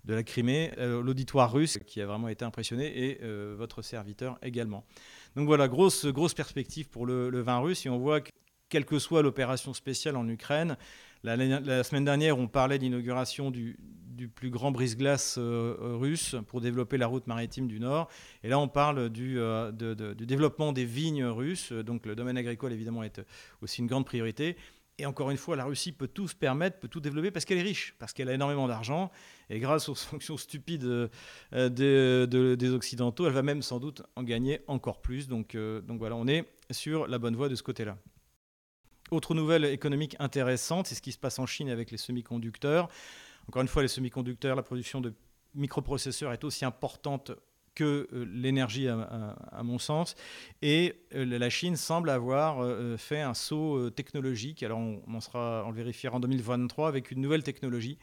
la, 0.07 0.23
Crimée, 0.23 0.73
euh, 0.79 1.03
l'auditoire 1.03 1.53
russe 1.53 1.79
qui 1.87 2.01
a 2.01 2.07
vraiment 2.07 2.29
été 2.29 2.45
impressionné 2.45 2.87
et 2.87 3.19
euh, 3.23 3.55
votre 3.57 3.83
serviteur 3.83 4.39
également. 4.43 4.85
Donc 5.37 5.47
voilà, 5.47 5.69
grosse, 5.69 6.07
grosse 6.07 6.35
perspective 6.35 6.89
pour 6.89 7.07
le, 7.07 7.31
le 7.31 7.41
vin 7.41 7.59
russe 7.59 7.87
et 7.87 7.89
on 7.89 7.99
voit 7.99 8.21
que 8.21 8.31
quelle 8.73 8.87
que 8.87 8.99
soit 8.99 9.21
l'opération 9.21 9.75
spéciale 9.75 10.17
en 10.17 10.27
Ukraine. 10.27 10.79
La, 11.25 11.85
semaine 11.85 12.07
dernière, 12.07 12.39
on 12.39 12.49
parlait 12.49 12.79
d'inauguration 12.79 13.51
du, 13.51 13.77
plus 14.35 14.49
grand 14.49 14.71
brise-glace 14.71 15.35
euh, 15.37 15.75
russe 16.01 16.37
pour 16.47 16.61
développer 16.61 16.97
la 16.97 17.07
route 17.07 17.27
maritime 17.27 17.67
du 17.67 17.81
Nord. 17.81 18.09
Et 18.43 18.49
là, 18.49 18.59
on 18.59 18.69
parle 18.69 19.11
du, 19.11 19.39
euh, 19.39 19.73
du, 19.73 20.25
développement 20.25 20.73
des 20.73 20.87
vignes 20.87 21.27
russes. 21.27 21.73
Donc 21.73 22.07
le 22.07 22.15
domaine 22.15 22.39
agricole, 22.39 22.73
évidemment, 22.73 23.03
est 23.03 23.21
aussi 23.61 23.83
une 23.83 23.89
grande 23.89 24.07
priorité. 24.07 24.57
Et 24.97 25.05
encore 25.05 25.31
une 25.31 25.37
fois, 25.37 25.55
la 25.55 25.65
Russie 25.65 25.93
peut 25.93 26.09
tout 26.09 26.29
se 26.29 26.35
permettre, 26.35 26.79
peut 26.79 26.89
tout 26.89 27.01
développer 27.01 27.31
parce 27.31 27.45
qu'elle 27.45 27.59
est 27.59 27.63
riche, 27.63 27.95
parce 27.99 28.15
qu'elle 28.15 28.29
a 28.31 28.35
énormément 28.35 28.69
d'argent. 28.69 29.11
Et 29.51 29.59
grâce 29.59 29.91
aux 29.91 29.95
fonctions 30.11 30.39
stupides 30.39 31.11
euh, 31.53 31.69
des 31.69 32.71
Occidentaux, 32.71 33.27
elle 33.27 33.35
va 33.35 33.43
même 33.43 33.61
sans 33.61 33.81
doute 33.81 34.03
en 34.17 34.23
gagner 34.23 34.61
encore 34.67 35.03
plus. 35.03 35.29
Donc 35.29 35.57
voilà, 35.57 36.17
on 36.17 36.27
est 36.27 36.47
sur 36.71 37.07
la 37.07 37.19
bonne 37.19 37.37
voie 37.37 37.51
de 37.51 37.55
ce 37.55 37.63
côté-là. 37.63 37.99
Autre 39.13 39.35
nouvelle 39.35 39.67
économique 39.67 40.17
intéressante, 40.21 40.87
c'est 40.87 40.95
ce 40.95 41.03
qui 41.03 41.13
se 41.13 41.19
passe 41.19 41.39
en 41.39 41.45
Chine 41.45 41.69
avec 41.69 41.91
les 41.91 41.99
semi-conducteurs. 41.99 42.89
Encore 43.47 43.61
une 43.61 43.69
fois, 43.69 43.83
les 43.83 43.89
semi-conducteurs, 43.89 44.57
la 44.57 44.63
production 44.63 45.03
de 45.03 45.13
microprocesseurs 45.55 46.33
est 46.33 46.45
aussi 46.45 46.65
importante 46.65 47.31
que 47.75 48.09
euh, 48.11 48.25
l'énergie, 48.33 48.89
à, 48.89 49.63
mon 49.63 49.79
sens. 49.79 50.15
Et 50.63 50.95
euh, 51.15 51.27
la 51.27 51.51
Chine 51.51 51.77
semble 51.77 52.09
avoir 52.09 52.63
euh, 52.63 52.97
fait 52.97 53.21
un 53.21 53.35
saut 53.35 53.91
technologique. 53.91 54.63
Alors, 54.63 54.79
on, 54.79 55.21
sera, 55.21 55.63
on 55.67 55.73
le 55.73 55.77
vérifiera 55.77 56.17
en 56.17 56.21
2023 56.21 56.89
avec 56.89 57.11
une 57.11 57.21
nouvelle 57.21 57.43
technologie 57.43 57.99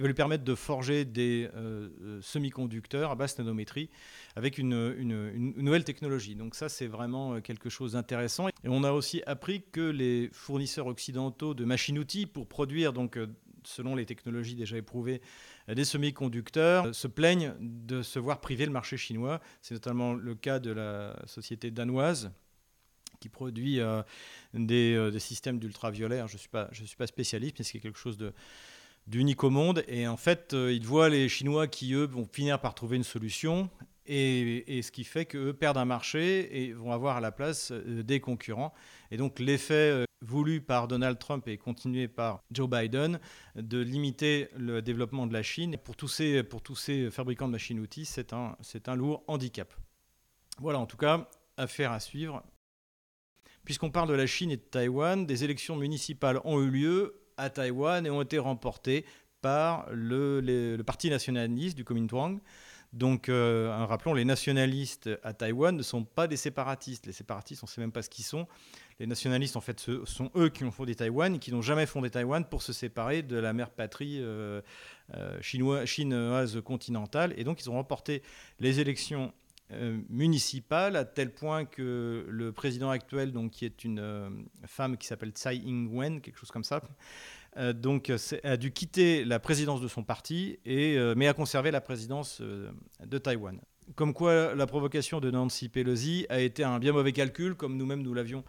qui 0.00 0.02
va 0.02 0.08
lui 0.08 0.14
permettre 0.14 0.44
de 0.44 0.54
forger 0.54 1.04
des 1.04 1.50
euh, 1.54 1.90
euh, 2.00 2.22
semi-conducteurs 2.22 3.10
à 3.10 3.16
basse 3.16 3.38
nanométrie 3.38 3.90
avec 4.34 4.56
une, 4.56 5.02
nouvelle 5.58 5.84
technologie. 5.84 6.36
Donc 6.36 6.54
ça, 6.54 6.70
c'est 6.70 6.86
vraiment 6.86 7.34
euh, 7.34 7.40
quelque 7.40 7.68
chose 7.68 7.92
d'intéressant. 7.92 8.48
Et 8.48 8.52
on 8.64 8.82
a 8.82 8.92
aussi 8.92 9.22
appris 9.26 9.62
que 9.72 9.82
les 9.82 10.30
fournisseurs 10.32 10.86
occidentaux 10.86 11.52
de 11.52 11.66
machines-outils 11.66 12.24
pour 12.24 12.46
produire, 12.46 12.94
donc, 12.94 13.18
selon 13.62 13.94
les 13.94 14.06
technologies 14.06 14.54
déjà 14.54 14.78
éprouvées, 14.78 15.20
des 15.68 15.84
semi-conducteurs 15.84 16.94
se 16.94 17.06
plaignent 17.06 17.52
de 17.60 18.00
se 18.00 18.18
voir 18.18 18.40
priver 18.40 18.64
le 18.64 18.72
marché 18.72 18.96
chinois. 18.96 19.38
C'est 19.60 19.74
notamment 19.74 20.14
le 20.14 20.34
cas 20.34 20.60
de 20.60 20.70
la 20.70 21.14
société 21.26 21.70
danoise 21.70 22.32
qui 23.20 23.28
produit 23.28 23.80
des, 24.54 25.10
systèmes 25.18 25.58
d'ultraviolet. 25.58 26.24
Je 26.26 26.32
ne 26.32 26.38
suis, 26.38 26.48
pas, 26.48 26.70
suis 26.72 26.96
pas 26.96 27.06
spécialiste, 27.06 27.56
mais 27.58 27.66
c'est 27.66 27.80
quelque 27.80 27.98
chose 27.98 28.16
de 28.16 28.32
d'unique 29.06 29.44
au 29.44 29.50
monde. 29.50 29.84
Et 29.88 30.06
en 30.06 30.16
fait, 30.16 30.54
euh, 30.54 30.72
ils 30.72 30.86
voient 30.86 31.08
les 31.08 31.28
Chinois 31.28 31.66
qui, 31.66 31.94
eux, 31.94 32.06
vont 32.06 32.26
finir 32.30 32.60
par 32.60 32.74
trouver 32.74 32.96
une 32.96 33.04
solution. 33.04 33.70
Et, 34.06 34.82
ce 34.82 34.90
qui 34.90 35.04
fait 35.04 35.24
qu'eux 35.24 35.52
perdent 35.52 35.76
un 35.76 35.84
marché 35.84 36.64
et 36.64 36.72
vont 36.72 36.90
avoir 36.90 37.16
à 37.16 37.20
la 37.20 37.30
place 37.30 37.70
euh, 37.70 38.02
des 38.02 38.18
concurrents. 38.18 38.74
Et 39.12 39.16
donc 39.16 39.38
l'effet 39.38 39.74
euh, 39.74 40.04
voulu 40.20 40.60
par 40.60 40.88
Donald 40.88 41.18
Trump 41.18 41.46
et 41.46 41.56
continué 41.58 42.08
par 42.08 42.42
Joe 42.50 42.68
Biden 42.68 43.20
de 43.54 43.78
limiter 43.78 44.48
le 44.56 44.82
développement 44.82 45.26
de 45.26 45.32
la 45.32 45.42
Chine, 45.42 45.76
pour 45.84 45.96
tous 45.96 46.08
ces, 46.08 46.42
pour 46.42 46.60
tous 46.60 46.74
ces 46.74 47.10
fabricants 47.10 47.46
de 47.46 47.52
machines-outils, 47.52 48.04
c'est 48.04 48.32
un, 48.32 48.56
c'est 48.60 48.88
un 48.88 48.96
lourd 48.96 49.22
handicap. 49.28 49.72
Voilà, 50.58 50.78
en 50.78 50.86
tout 50.86 50.96
cas, 50.96 51.28
affaire 51.56 51.92
à 51.92 52.00
suivre. 52.00 52.42
Puisqu'on 53.64 53.90
parle 53.90 54.08
de 54.08 54.14
la 54.14 54.26
Chine 54.26 54.50
et 54.50 54.56
de 54.56 54.62
Taïwan, 54.62 55.26
des 55.26 55.44
élections 55.44 55.76
municipales 55.76 56.40
ont 56.44 56.60
eu 56.60 56.70
lieu 56.70 57.19
à 57.40 57.50
Taïwan 57.50 58.06
et 58.06 58.10
ont 58.10 58.22
été 58.22 58.38
remportés 58.38 59.04
par 59.40 59.86
le, 59.90 60.80
parti 60.86 61.10
nationaliste 61.10 61.76
du 61.76 61.84
Kuomintang. 61.84 62.38
Donc, 62.92 63.28
euh, 63.28 63.72
rappelons, 63.88 64.14
les 64.14 64.24
nationalistes 64.24 65.08
à 65.22 65.32
Taïwan 65.32 65.76
ne 65.76 65.82
sont 65.82 66.04
pas 66.04 66.26
des 66.26 66.36
séparatistes. 66.36 67.06
Les 67.06 67.12
séparatistes, 67.12 67.62
on 67.62 67.66
ne 67.66 67.70
sait 67.70 67.80
même 67.80 67.92
pas 67.92 68.02
ce 68.02 68.10
qu'ils 68.10 68.24
sont. 68.24 68.48
Les 68.98 69.06
nationalistes, 69.06 69.56
en 69.56 69.60
fait, 69.60 69.78
ce 69.78 70.04
sont 70.04 70.30
eux 70.36 70.48
qui 70.48 70.64
ont 70.64 70.72
fondé 70.72 70.96
Taïwan 70.96 71.36
et 71.36 71.38
qui 71.38 71.52
n'ont 71.52 71.62
jamais 71.62 71.86
fondé 71.86 72.10
Taïwan 72.10 72.44
pour 72.44 72.62
se 72.62 72.72
séparer 72.72 73.22
de 73.22 73.36
la 73.36 73.52
mère 73.52 73.70
patrie 73.70 74.18
euh, 74.20 74.60
euh, 75.14 75.40
chinoise 75.40 76.60
continentale. 76.64 77.32
Et 77.36 77.44
donc, 77.44 77.60
ils 77.62 77.70
ont 77.70 77.74
remporté 77.74 78.22
les 78.58 78.80
élections 78.80 79.32
municipales 80.08 80.96
à 80.96 81.04
tel 81.04 81.32
point 81.32 81.64
que 81.64 82.26
le 82.28 82.52
président 82.52 82.90
actuel, 82.90 83.32
donc, 83.32 83.52
qui 83.52 83.64
est 83.64 83.84
une 83.84 84.46
femme 84.66 84.96
qui 84.96 85.06
s'appelle 85.06 85.30
Tsai 85.30 85.56
Ing-wen, 85.56 86.20
quelque 86.20 86.38
chose 86.38 86.50
comme 86.50 86.64
ça, 86.64 86.80
euh, 87.56 87.72
donc, 87.72 88.12
a 88.44 88.56
dû 88.56 88.72
quitter 88.72 89.24
la 89.24 89.40
présidence 89.40 89.80
de 89.80 89.88
son 89.88 90.02
parti, 90.04 90.58
et, 90.64 90.96
euh, 90.96 91.14
mais 91.16 91.26
a 91.26 91.34
conservé 91.34 91.70
la 91.70 91.80
présidence 91.80 92.38
euh, 92.40 92.70
de 93.04 93.18
Taïwan. 93.18 93.60
Comme 93.96 94.14
quoi, 94.14 94.54
la 94.54 94.66
provocation 94.66 95.20
de 95.20 95.30
Nancy 95.30 95.68
Pelosi 95.68 96.26
a 96.28 96.40
été 96.40 96.62
un 96.62 96.78
bien 96.78 96.92
mauvais 96.92 97.12
calcul, 97.12 97.54
comme 97.56 97.76
nous-mêmes 97.76 98.02
nous, 98.02 98.14
l'avions 98.14 98.44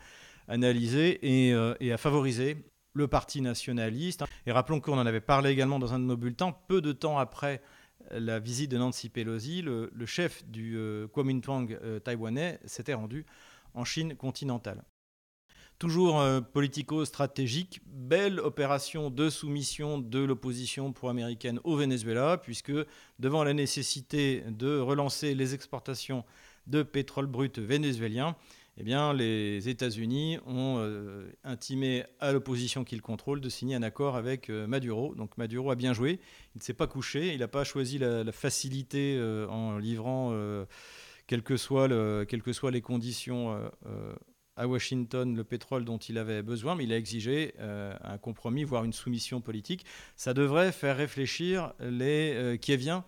analysé, 0.48 1.20
et, 1.24 1.54
a 1.92 1.98
favorisé 1.98 2.58
le 2.94 3.08
parti 3.08 3.42
nationaliste. 3.42 4.24
Et 4.46 4.52
rappelons 4.52 4.80
qu'on 4.80 5.00
en 5.00 5.06
avait 5.06 5.22
parlé 5.22 5.50
également 5.50 5.80
dans 5.80 5.94
un 5.94 6.00
de 6.00 6.04
nos 6.04 6.18
bulletins, 6.18 6.56
peu 6.68 6.82
de 6.82 6.92
temps 6.92 7.18
après 7.18 7.62
la 8.12 8.40
visite 8.40 8.72
de 8.72 8.78
Nancy 8.78 9.10
Pelosi, 9.10 9.62
le, 9.62 9.90
chef 10.06 10.44
du 10.48 10.78
Kuomintang 11.14 11.68
taïwanais 12.04 12.60
s'était 12.66 12.94
rendu 12.94 13.26
en 13.74 13.86
Chine 13.86 14.16
continentale. 14.16 14.84
Toujours 15.82 16.20
euh, 16.20 16.42
politico-stratégique, 16.42 17.82
belle 17.88 18.40
opération 18.40 19.10
de 19.10 19.32
soumission 19.32 19.98
de 19.98 20.20
l'opposition 20.20 20.94
pro-américaine 20.94 21.60
au 21.64 21.76
Venezuela, 21.76 22.38
puisque 22.38 22.72
devant 23.18 23.44
la 23.44 23.56
nécessité 23.56 24.44
de 24.48 24.78
relancer 24.78 25.34
les 25.34 25.56
exportations 25.56 26.24
de 26.68 26.84
pétrole 26.84 27.26
brut 27.26 27.58
vénézuélien, 27.58 28.36
eh 28.82 28.84
bien, 28.84 29.14
les 29.14 29.70
États-Unis 29.70 30.40
ont 30.48 30.78
euh, 30.80 31.32
intimé 31.44 32.04
à 32.20 32.32
l'opposition 32.32 32.84
qu'ils 32.84 33.04
contrôlent 33.04 33.40
de 33.40 33.48
signer 33.48 33.76
un 33.76 33.84
accord 33.84 34.16
avec 34.16 34.50
euh, 34.50 34.66
Maduro. 34.66 35.14
Donc 35.14 35.38
Maduro 35.38 35.70
a 35.70 35.76
bien 35.76 35.94
joué, 35.94 36.20
il 36.56 36.58
ne 36.58 36.64
s'est 36.64 36.74
pas 36.74 36.88
couché, 36.88 37.34
il 37.34 37.42
n'a 37.42 37.48
pas 37.48 37.64
choisi 37.64 38.00
la, 38.00 38.32
facilité 38.32 39.22
en 39.50 39.78
livrant, 39.78 40.34
quelles 41.28 41.44
que, 41.44 41.58
soient 41.58 41.88
que 41.88 42.54
soient 42.54 42.72
les 42.72 42.82
conditions 42.82 43.56
à 44.56 44.68
Washington 44.68 45.36
le 45.36 45.44
pétrole 45.44 45.86
dont 45.86 45.98
il 45.98 46.18
avait 46.18 46.44
besoin, 46.44 46.76
mais 46.76 46.84
il 46.84 46.94
a 46.94 46.98
exigé 46.98 47.54
euh, 47.60 47.96
un 48.04 48.18
compromis, 48.18 48.64
voire 48.64 48.84
une 48.84 48.94
soumission 48.94 49.42
politique. 49.42 49.86
Ça 50.16 50.34
devrait 50.34 50.72
faire 50.72 50.98
réfléchir 50.98 51.74
les 51.80 52.34
euh, 52.36 52.58
Kieviens 52.58 53.04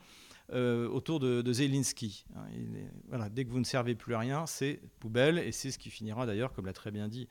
euh, 0.53 0.87
autour 0.87 1.19
de, 1.19 1.53
Zelensky. 1.53 2.25
Hein, 2.35 3.29
dès 3.31 3.45
que 3.45 3.49
vous 3.49 3.59
ne 3.59 3.65
servez 3.65 3.95
plus 3.95 4.13
à 4.13 4.19
rien, 4.19 4.45
c'est 4.45 4.79
poubelle, 4.99 5.39
et 5.39 5.51
c'est 5.51 5.71
ce 5.71 5.77
qui 5.77 5.89
finira 5.89 6.25
d'ailleurs, 6.25 6.53
comme 6.53 6.65
l'a 6.65 6.73
très 6.73 6.91
bien 6.91 7.07
dit 7.07 7.27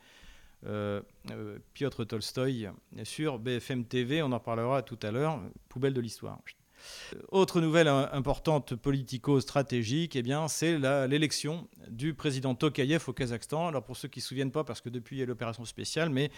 Piotr 1.75 2.07
Tolstoï 2.07 2.69
sur 3.02 3.41
BFM 3.41 3.85
TV, 3.85 4.23
on 4.23 4.31
en 4.31 4.38
parlera 4.38 4.83
tout 4.83 4.99
à 5.02 5.11
l'heure, 5.11 5.41
poubelle 5.69 5.93
de 5.93 6.00
l'histoire. 6.00 6.38
Autre 7.31 7.61
nouvelle 7.61 7.88
importante 7.88 8.75
politico-stratégique, 8.75 10.17
eh 10.17 10.23
c'est 10.49 10.79
l'élection 11.09 11.69
du 11.88 12.14
président 12.14 12.55
Tokayev 12.55 13.05
au 13.07 13.12
Kazakhstan. 13.12 13.69
Alors 13.69 13.85
pour 13.85 13.97
ceux 13.97 14.09
qui 14.09 14.19
ne 14.19 14.23
se 14.23 14.29
souviennent 14.29 14.50
pas, 14.50 14.64
parce 14.64 14.81
que 14.81 14.88
depuis 14.88 15.17
il 15.17 15.21
y 15.21 15.23
a 15.23 15.26
l'opération 15.26 15.64
spéciale, 15.64 16.11
mais 16.11 16.31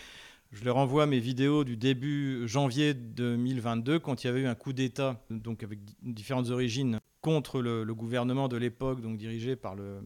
je 0.54 0.64
leur 0.64 0.76
renvoie 0.76 1.06
mes 1.06 1.18
vidéos 1.18 1.64
du 1.64 1.76
début 1.76 2.46
janvier 2.46 2.94
2022, 2.94 3.98
quand 3.98 4.22
il 4.22 4.28
y 4.28 4.30
avait 4.30 4.42
eu 4.42 4.46
un 4.46 4.54
coup 4.54 4.72
d'État, 4.72 5.20
donc 5.30 5.62
avec 5.62 5.80
différentes 6.02 6.50
origines, 6.50 7.00
contre 7.20 7.60
le, 7.60 7.84
gouvernement 7.92 8.48
de 8.48 8.56
l'époque, 8.56 9.00
donc 9.00 9.16
dirigé 9.16 9.56
par 9.56 9.74
le, 9.74 10.00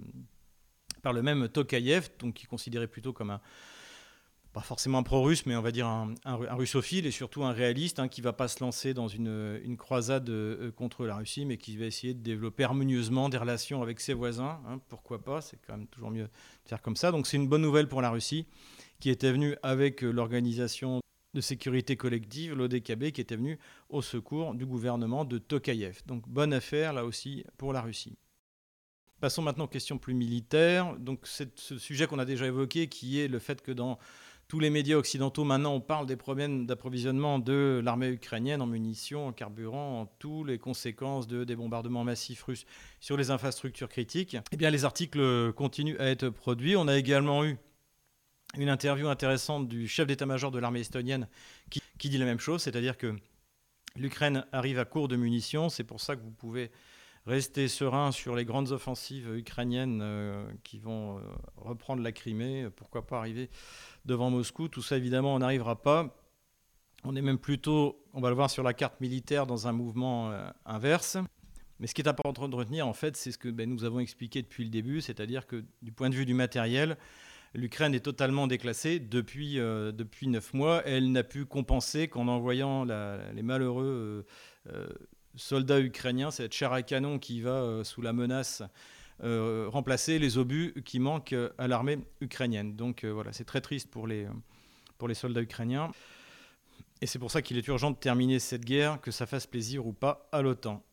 par 1.03 1.13
le 1.13 1.23
même 1.23 1.49
Tokayev, 1.49 2.09
donc 2.19 2.35
qui 2.35 2.47
considérait 2.47 2.87
plutôt 2.87 3.13
comme 3.13 3.31
un, 3.31 3.41
pas 4.53 4.61
forcément 4.61 4.99
un 4.99 5.03
pro-russe, 5.03 5.45
mais 5.45 5.55
on 5.55 5.61
va 5.61 5.71
dire 5.71 5.87
un, 5.87 6.15
russophile 6.25 7.07
et 7.07 7.11
surtout 7.11 7.45
un 7.45 7.53
réaliste 7.53 7.99
hein, 7.99 8.09
qui 8.09 8.23
va 8.23 8.33
pas 8.33 8.49
se 8.49 8.61
lancer 8.61 8.95
dans 8.95 9.09
une, 9.09 9.61
une 9.63 9.77
croisade 9.77 10.31
euh, 10.31 10.71
contre 10.73 11.05
la 11.05 11.17
Russie, 11.17 11.45
mais 11.45 11.59
qui 11.59 11.77
va 11.77 11.85
essayer 11.85 12.15
de 12.15 12.23
développer 12.23 12.65
harmonieusement 12.65 13.29
des 13.29 13.37
relations 13.37 13.83
avec 13.83 14.01
ses 14.01 14.15
voisins. 14.15 14.61
Hein, 14.67 14.81
pourquoi 14.89 15.23
pas 15.23 15.43
C'est 15.43 15.59
quand 15.67 15.77
même 15.77 15.87
toujours 15.89 16.11
mieux 16.11 16.25
de 16.25 16.69
faire 16.69 16.81
comme 16.81 16.97
ça. 16.97 17.13
Donc 17.13 17.27
c'est 17.27 17.37
une 17.37 17.49
bonne 17.49 17.63
nouvelle 17.63 17.89
pour 17.89 18.01
la 18.01 18.11
Russie, 18.11 18.47
qui 19.01 19.11
était 19.11 19.33
venue 19.33 19.57
avec 19.63 20.03
euh, 20.03 20.11
l'organisation 20.11 21.01
de 21.35 21.41
sécurité 21.41 21.97
collective, 21.97 22.55
l'ODKB, 22.55 23.11
qui 23.11 23.21
était 23.21 23.37
venue 23.37 23.59
au 23.91 24.03
secours 24.03 24.55
du 24.55 24.67
gouvernement 24.67 25.25
de 25.25 25.39
Tokayev. 25.39 26.01
Donc 26.07 26.29
bonne 26.29 26.53
affaire 26.53 26.93
là 26.93 27.05
aussi 27.05 27.45
pour 27.59 27.73
la 27.73 27.83
Russie. 27.83 28.17
Passons 29.21 29.43
maintenant 29.43 29.65
aux 29.65 29.69
questions 29.69 29.99
plus 29.99 30.15
militaires. 30.15 30.97
Donc 30.99 31.21
c'est 31.25 31.59
ce 31.59 31.77
sujet 31.79 32.07
qu'on 32.07 32.19
a 32.19 32.25
déjà 32.25 32.47
évoqué, 32.47 32.89
qui 32.89 33.21
est 33.21 33.29
le 33.29 33.39
fait 33.39 33.63
que 33.63 33.73
dans 33.73 33.99
tous 34.47 34.61
les 34.61 34.71
médias 34.71 34.97
occidentaux, 34.97 35.45
maintenant, 35.45 35.75
on 35.75 35.81
parle 35.81 36.07
des 36.07 36.17
problèmes 36.17 36.65
d'approvisionnement 36.65 37.39
de 37.39 37.83
l'armée 37.85 38.09
ukrainienne 38.09 38.63
en 38.63 38.67
munitions, 38.67 39.27
en 39.27 39.33
carburant, 39.33 40.01
en 40.01 40.07
toutes 40.07 40.47
les 40.47 40.59
conséquences 40.59 41.27
de, 41.27 41.45
des 41.45 41.55
bombardements 41.55 42.03
massifs 42.03 42.43
russes 42.45 42.65
sur 42.99 43.19
les 43.19 43.31
infrastructures 43.31 43.91
critiques. 43.91 44.39
Eh 44.51 44.57
bien, 44.57 44.71
les 44.71 44.87
articles 44.87 45.53
continuent 45.53 45.99
à 45.99 46.07
être 46.07 46.31
produits. 46.31 46.77
On 46.77 46.89
a 46.89 46.97
également 46.97 47.45
eu 47.45 47.59
une 48.57 48.69
interview 48.69 49.09
intéressante 49.09 49.69
du 49.69 49.89
chef 49.89 50.07
d'état-major 50.07 50.51
de 50.51 50.59
l'armée 50.59 50.81
estonienne 50.81 51.29
qui, 51.71 52.09
dit 52.09 52.19
la 52.19 52.25
même 52.25 52.41
chose, 52.41 52.63
c'est-à-dire 52.63 52.97
que 52.97 53.17
l'Ukraine 53.97 54.47
arrive 54.53 54.79
à 54.79 54.85
court 54.85 55.09
de 55.09 55.17
munitions. 55.17 55.69
C'est 55.69 55.85
pour 55.85 56.01
ça 56.01 56.17
que 56.17 56.23
vous 56.23 56.31
pouvez 56.31 56.71
rester 57.27 57.69
serein 57.69 58.11
sur 58.11 58.35
les 58.35 58.45
grandes 58.45 58.73
offensives 58.73 59.35
ukrainiennes 59.37 60.01
euh, 60.03 60.51
qui 60.65 60.79
vont 60.79 61.19
euh, 61.19 61.23
reprendre 61.57 62.03
la 62.03 62.13
Crimée. 62.13 62.69
Pourquoi 62.77 63.07
pas 63.07 63.19
arriver 63.19 63.51
devant 64.07 64.31
Moscou? 64.31 64.69
Tout 64.69 64.83
ça, 64.83 64.97
évidemment, 64.97 65.35
on 65.35 65.41
n'arrivera 65.41 65.83
pas. 65.83 66.17
On 67.05 67.15
est 67.15 67.23
même 67.23 67.39
plutôt, 67.39 68.03
on 68.15 68.21
va 68.21 68.31
le 68.31 68.35
voir 68.35 68.51
sur 68.51 68.63
la 68.63 68.73
carte 68.73 69.01
militaire, 69.01 69.47
dans 69.47 69.69
un 69.69 69.73
mouvement 69.73 70.31
euh, 70.31 70.49
inverse. 70.65 71.19
Mais 71.81 71.87
ce 71.87 71.95
qui 71.95 72.03
est 72.03 72.09
important 72.09 72.49
de 72.49 72.57
retenir, 72.57 72.89
en 72.89 72.93
fait, 72.93 73.17
c'est 73.17 73.31
ce 73.31 73.39
que 73.39 73.49
ben, 73.49 73.69
nous 73.69 73.85
avons 73.85 74.01
expliqué 74.01 74.43
depuis 74.43 74.65
le 74.65 74.71
début, 74.71 75.01
c'est-à-dire 75.01 75.47
que 75.47 75.65
du 75.83 75.93
point 75.93 76.11
de 76.11 76.15
vue 76.15 76.27
du 76.27 76.35
matériel, 76.35 76.97
l'Ukraine 77.55 77.95
est 77.95 78.01
totalement 78.01 78.47
déclassée 78.47 78.99
depuis, 78.99 79.59
euh, 79.59 79.93
depuis 79.93 80.29
9 80.29 80.55
mois. 80.55 80.83
Elle 80.85 81.13
n'a 81.13 81.25
pu 81.25 81.45
compenser 81.45 82.09
qu'en 82.09 82.29
envoyant 82.29 82.85
les 82.85 83.43
malheureux 83.43 84.27
euh, 84.69 84.89
soldats 85.37 85.81
ukrainiens, 85.81 86.31
cette 86.31 86.53
chair 86.53 86.73
à 86.73 86.83
canon 86.83 87.19
qui 87.19 87.41
va 87.41 87.83
sous 87.85 88.03
la 88.03 88.13
menace 88.13 88.63
euh, 89.25 89.67
remplacer 89.69 90.21
les 90.21 90.39
obus 90.39 90.73
qui 90.85 91.01
manquent 91.01 91.35
à 91.59 91.67
l'armée 91.67 91.99
ukrainienne. 92.21 92.77
Donc 92.77 93.03
euh, 93.03 93.11
voilà, 93.11 93.33
c'est 93.33 93.45
très 93.45 93.61
triste 93.61 93.91
pour 93.91 94.07
les, 94.07 94.29
pour 94.97 95.09
les 95.09 95.15
soldats 95.15 95.43
ukrainiens. 95.43 95.91
Et 97.01 97.07
c'est 97.07 97.19
pour 97.19 97.31
ça 97.33 97.43
qu'il 97.43 97.59
est 97.59 97.67
urgent 97.67 97.91
de 97.91 97.97
terminer 97.97 98.39
cette 98.39 98.65
guerre, 98.65 99.01
que 99.01 99.11
ça 99.11 99.27
fasse 99.27 99.47
plaisir 99.47 99.87
ou 99.87 99.93
pas 99.93 100.29
à 100.31 100.41
l'OTAN. 100.41 100.85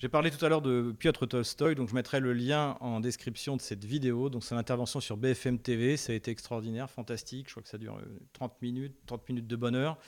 J'ai 0.00 0.08
parlé 0.08 0.30
tout 0.30 0.42
à 0.42 0.48
l'heure 0.48 0.62
de 0.62 0.94
Piotr 0.98 1.28
Tolstoï, 1.28 1.74
donc 1.74 1.90
je 1.90 1.94
mettrai 1.94 2.20
le 2.20 2.32
lien 2.32 2.78
en 2.80 3.00
description 3.00 3.58
de 3.58 3.60
cette 3.60 3.84
vidéo. 3.84 4.30
Donc 4.30 4.42
c'est 4.42 4.54
l'intervention 4.54 4.98
sur 4.98 5.18
BFM 5.18 5.58
TV, 5.58 5.98
ça 5.98 6.12
a 6.12 6.16
été 6.16 6.30
extraordinaire, 6.30 6.88
fantastique. 6.88 7.48
Je 7.48 7.52
crois 7.52 7.62
que 7.62 7.68
ça 7.68 7.76
dure 7.76 8.00
30 8.32 8.50
euh, 8.50 8.54
minutes, 8.62 8.94
30 9.04 9.28
minutes 9.28 9.46
de 9.46 9.56
bonheur. 9.56 9.98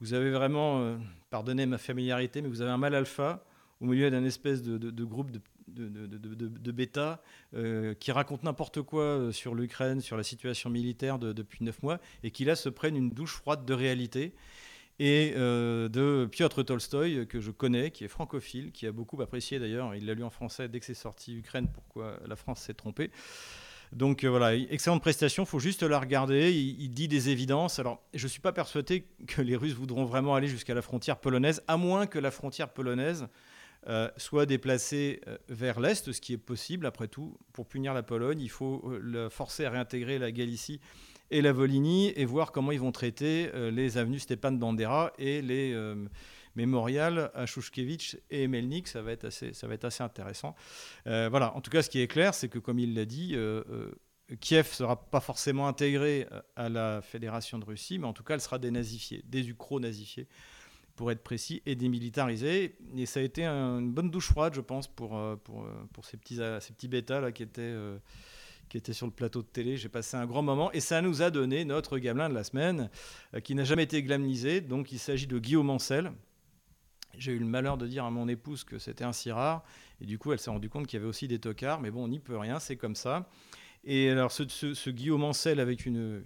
Vous 0.00 0.14
avez 0.14 0.30
vraiment, 0.30 0.98
pardonnez 1.30 1.66
ma 1.66 1.78
familiarité, 1.78 2.42
mais 2.42 2.48
vous 2.48 2.60
avez 2.60 2.70
un 2.70 2.78
mal 2.78 2.94
alpha 2.94 3.44
au 3.80 3.86
milieu 3.86 4.08
d'un 4.08 4.24
espèce 4.24 4.62
de, 4.62 4.78
de, 4.78 5.04
groupe 5.04 5.32
de 5.32 5.40
de, 5.68 6.72
bêta 6.72 7.22
euh, 7.54 7.94
qui 7.94 8.12
racontent 8.12 8.42
n'importe 8.44 8.82
quoi 8.82 9.02
euh, 9.02 9.32
sur 9.32 9.54
l'Ukraine, 9.54 10.00
sur 10.00 10.16
la 10.16 10.22
situation 10.22 10.70
militaire 10.70 11.18
depuis 11.18 11.64
neuf 11.64 11.82
mois, 11.82 12.00
et 12.22 12.30
qui 12.30 12.44
là 12.44 12.56
se 12.56 12.68
prennent 12.68 12.96
une 12.96 13.10
douche 13.10 13.34
froide 13.34 13.64
de 13.64 13.74
réalité. 13.74 14.34
Et 15.00 15.32
euh, 15.36 15.88
de 15.88 16.26
Piotr 16.30 16.64
Tolstoï, 16.64 17.26
que 17.26 17.40
je 17.40 17.50
connais, 17.50 17.90
qui 17.90 18.04
est 18.04 18.08
francophile, 18.08 18.70
qui 18.70 18.86
a 18.86 18.92
beaucoup 18.92 19.20
apprécié 19.20 19.58
d'ailleurs, 19.58 19.94
il 19.94 20.06
l'a 20.06 20.14
lu 20.14 20.22
en 20.22 20.30
français 20.30 20.68
dès 20.68 20.78
que 20.78 20.86
c'est 20.86 20.94
sorti 20.94 21.36
Ukraine, 21.36 21.68
pourquoi 21.72 22.18
la 22.26 22.36
France 22.36 22.60
s'est 22.60 22.74
trompée. 22.74 23.10
Donc 23.92 24.24
voilà, 24.24 24.54
excellente 24.56 25.02
prestation, 25.02 25.44
il 25.44 25.46
faut 25.46 25.60
juste 25.60 25.82
la 25.82 26.00
regarder, 26.00 26.52
il, 26.52 26.88
dit 26.90 27.06
des 27.06 27.28
évidences. 27.28 27.78
Alors, 27.78 28.02
je 28.12 28.24
ne 28.24 28.28
suis 28.28 28.40
pas 28.40 28.52
persuadé 28.52 29.06
que 29.28 29.40
les 29.40 29.54
Russes 29.54 29.74
voudront 29.74 30.04
vraiment 30.04 30.34
aller 30.34 30.48
jusqu'à 30.48 30.74
la 30.74 30.82
frontière 30.82 31.18
polonaise, 31.18 31.62
à 31.68 31.76
moins 31.76 32.06
que 32.06 32.18
la 32.18 32.32
frontière 32.32 32.70
polonaise 32.72 33.28
euh, 33.86 34.08
soit 34.16 34.46
déplacé 34.46 35.20
euh, 35.28 35.36
vers 35.48 35.78
l'Est, 35.78 36.10
ce 36.10 36.20
qui 36.20 36.32
est 36.32 36.38
possible 36.38 36.86
après 36.86 37.06
tout. 37.06 37.36
Pour 37.52 37.66
punir 37.66 37.92
la 37.92 38.02
Pologne, 38.02 38.40
il 38.40 38.48
faut 38.48 38.82
euh, 38.86 38.98
le 38.98 39.28
forcer 39.28 39.66
à 39.66 39.70
réintégrer 39.70 40.18
la 40.18 40.32
Galicie 40.32 40.80
et 41.30 41.42
la 41.42 41.52
Volhynie 41.52 42.12
et 42.16 42.24
voir 42.24 42.52
comment 42.52 42.72
ils 42.72 42.80
vont 42.80 42.92
traiter 42.92 43.50
les 43.70 43.98
avenues 43.98 44.18
Stepan 44.18 44.52
Bandera 44.52 45.12
et 45.18 45.42
les 45.42 45.76
mémorials 46.54 47.30
à 47.34 47.46
Shushkevich 47.46 48.16
et 48.30 48.46
Melnik. 48.46 48.88
Ça 48.88 49.02
va 49.02 49.12
être 49.12 49.24
assez, 49.24 49.52
ça 49.52 49.66
va 49.66 49.74
être 49.74 49.84
assez 49.84 50.02
intéressant. 50.02 50.54
voilà, 51.04 51.54
en 51.56 51.60
tout 51.60 51.70
cas, 51.70 51.82
ce 51.82 51.90
qui 51.90 52.00
est 52.00 52.08
clair, 52.08 52.34
c'est 52.34 52.48
que 52.48 52.58
comme 52.58 52.78
il 52.78 52.94
l'a 52.94 53.04
dit, 53.04 53.36
Kiev 54.40 54.68
ne 54.68 54.74
sera 54.74 55.10
pas 55.10 55.20
forcément 55.20 55.68
intégré 55.68 56.26
à 56.56 56.68
la 56.68 57.02
Fédération 57.02 57.58
de 57.58 57.64
Russie, 57.64 57.98
mais 57.98 58.06
en 58.06 58.12
tout 58.12 58.24
cas, 58.24 58.34
elle 58.34 58.40
sera 58.40 58.58
dénazifiée, 58.58 59.22
désucro-nazifiée 59.26 60.28
pour 60.96 61.10
être 61.10 61.22
précis, 61.22 61.62
et 61.66 61.74
démilitarisé. 61.74 62.76
Et 62.96 63.06
ça 63.06 63.20
a 63.20 63.22
été 63.22 63.44
une 63.44 63.92
bonne 63.92 64.10
douche 64.10 64.28
froide, 64.28 64.54
je 64.54 64.60
pense, 64.60 64.86
pour, 64.86 65.16
euh, 65.16 65.36
pour, 65.36 65.64
euh, 65.64 65.88
pour 65.92 66.04
ces, 66.04 66.16
petits, 66.16 66.40
euh, 66.40 66.60
ces 66.60 66.72
petits 66.72 66.88
bêtas 66.88 67.20
là, 67.20 67.32
qui, 67.32 67.42
étaient, 67.42 67.74
qui 68.74 68.78
étaient 68.78 68.92
sur 68.92 69.06
le 69.06 69.12
plateau 69.12 69.40
de 69.40 69.46
télé. 69.46 69.76
J'ai 69.76 69.88
passé 69.88 70.16
un 70.16 70.26
grand 70.26 70.42
moment. 70.42 70.72
Et 70.72 70.80
ça 70.80 71.00
nous 71.00 71.22
a 71.22 71.30
donné 71.30 71.64
notre 71.64 71.96
gamelin 71.96 72.28
de 72.28 72.34
la 72.34 72.42
semaine, 72.42 72.90
qui 73.44 73.54
n'a 73.54 73.62
jamais 73.62 73.84
été 73.84 74.02
glamnisé. 74.02 74.60
Donc 74.60 74.90
il 74.90 74.98
s'agit 74.98 75.28
de 75.28 75.38
Guillaume 75.38 75.70
Ancel. 75.70 76.10
J'ai 77.16 77.30
eu 77.30 77.38
le 77.38 77.46
malheur 77.46 77.78
de 77.78 77.86
dire 77.86 78.04
à 78.04 78.10
mon 78.10 78.26
épouse 78.26 78.64
que 78.64 78.80
c'était 78.80 79.04
un 79.04 79.12
rare. 79.32 79.62
Et 80.00 80.06
du 80.06 80.18
coup, 80.18 80.32
elle 80.32 80.40
s'est 80.40 80.50
rendue 80.50 80.68
compte 80.68 80.88
qu'il 80.88 80.98
y 80.98 81.00
avait 81.00 81.08
aussi 81.08 81.28
des 81.28 81.38
tocards. 81.38 81.80
Mais 81.80 81.92
bon, 81.92 82.02
on 82.02 82.08
n'y 82.08 82.18
peut 82.18 82.36
rien, 82.36 82.58
c'est 82.58 82.74
comme 82.74 82.96
ça. 82.96 83.28
Et 83.86 84.10
alors, 84.10 84.32
ce, 84.32 84.90
Guillaume 84.90 85.24
Ancel, 85.24 85.60
avec 85.60 85.86
une, 85.86 86.24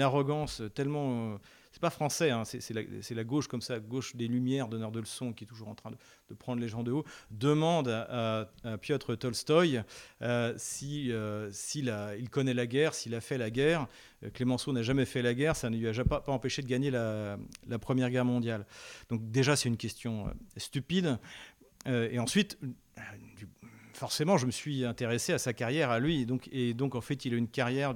arrogance 0.00 0.62
tellement 0.74 1.38
c'est 1.78 1.80
pas 1.80 1.90
français, 1.90 2.30
hein, 2.30 2.42
c'est 2.44 3.14
la, 3.14 3.24
gauche 3.24 3.46
comme 3.46 3.60
ça, 3.60 3.78
gauche 3.78 4.16
des 4.16 4.26
Lumières, 4.26 4.66
donneur 4.66 4.90
de 4.90 4.98
leçons, 4.98 5.32
qui 5.32 5.44
est 5.44 5.46
toujours 5.46 5.68
en 5.68 5.76
train 5.76 5.92
de, 5.92 6.34
prendre 6.34 6.60
les 6.60 6.66
gens 6.66 6.82
de 6.82 6.90
haut, 6.90 7.04
demande 7.30 7.88
à, 7.88 8.50
Piotr 8.80 9.16
Tolstoï 9.16 9.82
euh, 10.22 10.54
si, 10.56 11.12
euh, 11.12 11.50
il 12.18 12.30
connaît 12.30 12.54
la 12.54 12.66
guerre, 12.66 12.94
s'il 12.94 13.14
a 13.14 13.20
fait 13.20 13.38
la 13.38 13.50
guerre. 13.50 13.86
Euh, 14.24 14.30
Clémenceau 14.30 14.72
n'a 14.72 14.82
jamais 14.82 15.04
fait 15.04 15.22
la 15.22 15.34
guerre, 15.34 15.54
ça 15.54 15.70
ne 15.70 15.76
lui 15.76 15.86
a 15.88 16.04
pas, 16.04 16.20
pas 16.20 16.32
empêché 16.32 16.62
de 16.62 16.66
gagner 16.66 16.90
la, 16.90 17.38
Première 17.80 18.10
Guerre 18.10 18.24
mondiale. 18.24 18.66
Donc 19.08 19.30
déjà, 19.30 19.54
c'est 19.54 19.68
une 19.68 19.76
question 19.76 20.34
stupide. 20.56 21.18
et 21.86 22.18
ensuite, 22.18 22.58
forcément, 23.98 24.38
je 24.38 24.46
me 24.46 24.50
suis 24.50 24.84
intéressé 24.84 25.32
à 25.32 25.38
sa 25.38 25.52
carrière, 25.52 25.90
à 25.90 25.98
lui. 25.98 26.22
Et 26.22 26.24
donc, 26.24 26.48
et 26.52 26.72
donc 26.72 26.94
en 26.94 27.00
fait, 27.00 27.24
il 27.24 27.34
a 27.34 27.36
une 27.36 27.48
carrière 27.48 27.94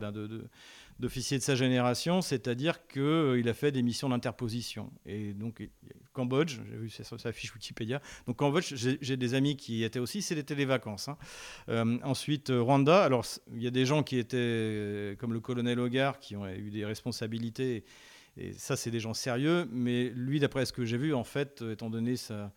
d'officier 0.98 1.38
de 1.38 1.42
sa 1.42 1.54
génération, 1.54 2.20
c'est-à-dire 2.20 2.86
qu'il 2.86 3.02
euh, 3.02 3.42
a 3.50 3.54
fait 3.54 3.72
des 3.72 3.82
missions 3.82 4.08
d'interposition. 4.08 4.92
Et 5.06 5.32
donc, 5.32 5.66
Cambodge, 6.12 6.58
j'ai 6.68 6.76
vu 6.76 6.90
sa, 6.90 7.32
fiche 7.32 7.54
Wikipédia. 7.54 8.02
Donc, 8.26 8.36
Cambodge, 8.36 8.74
j'ai 8.74 9.16
des 9.16 9.34
amis 9.34 9.56
qui 9.56 9.78
y 9.78 9.84
étaient 9.84 9.98
aussi, 9.98 10.22
c'était 10.22 10.54
les 10.54 10.64
vacances. 10.64 11.08
Hein. 11.08 11.16
Euh, 11.68 11.98
ensuite, 12.02 12.50
euh, 12.50 12.60
Rwanda, 12.60 13.02
alors 13.02 13.24
il 13.54 13.62
y 13.62 13.66
a 13.66 13.70
des 13.70 13.86
gens 13.86 14.02
qui 14.02 14.18
étaient, 14.18 15.16
comme 15.18 15.32
le 15.32 15.40
colonel 15.40 15.78
Hogar, 15.78 16.18
qui 16.18 16.36
ont 16.36 16.46
eu 16.48 16.70
des 16.70 16.84
responsabilités. 16.84 17.84
Et 18.36 18.52
ça, 18.54 18.76
c'est 18.76 18.90
des 18.90 19.00
gens 19.00 19.14
sérieux. 19.14 19.68
Mais 19.70 20.10
lui, 20.10 20.40
d'après 20.40 20.66
ce 20.66 20.72
que 20.72 20.84
j'ai 20.84 20.98
vu, 20.98 21.14
en 21.14 21.24
fait, 21.24 21.62
étant 21.70 21.90
donné 21.90 22.16
sa 22.16 22.52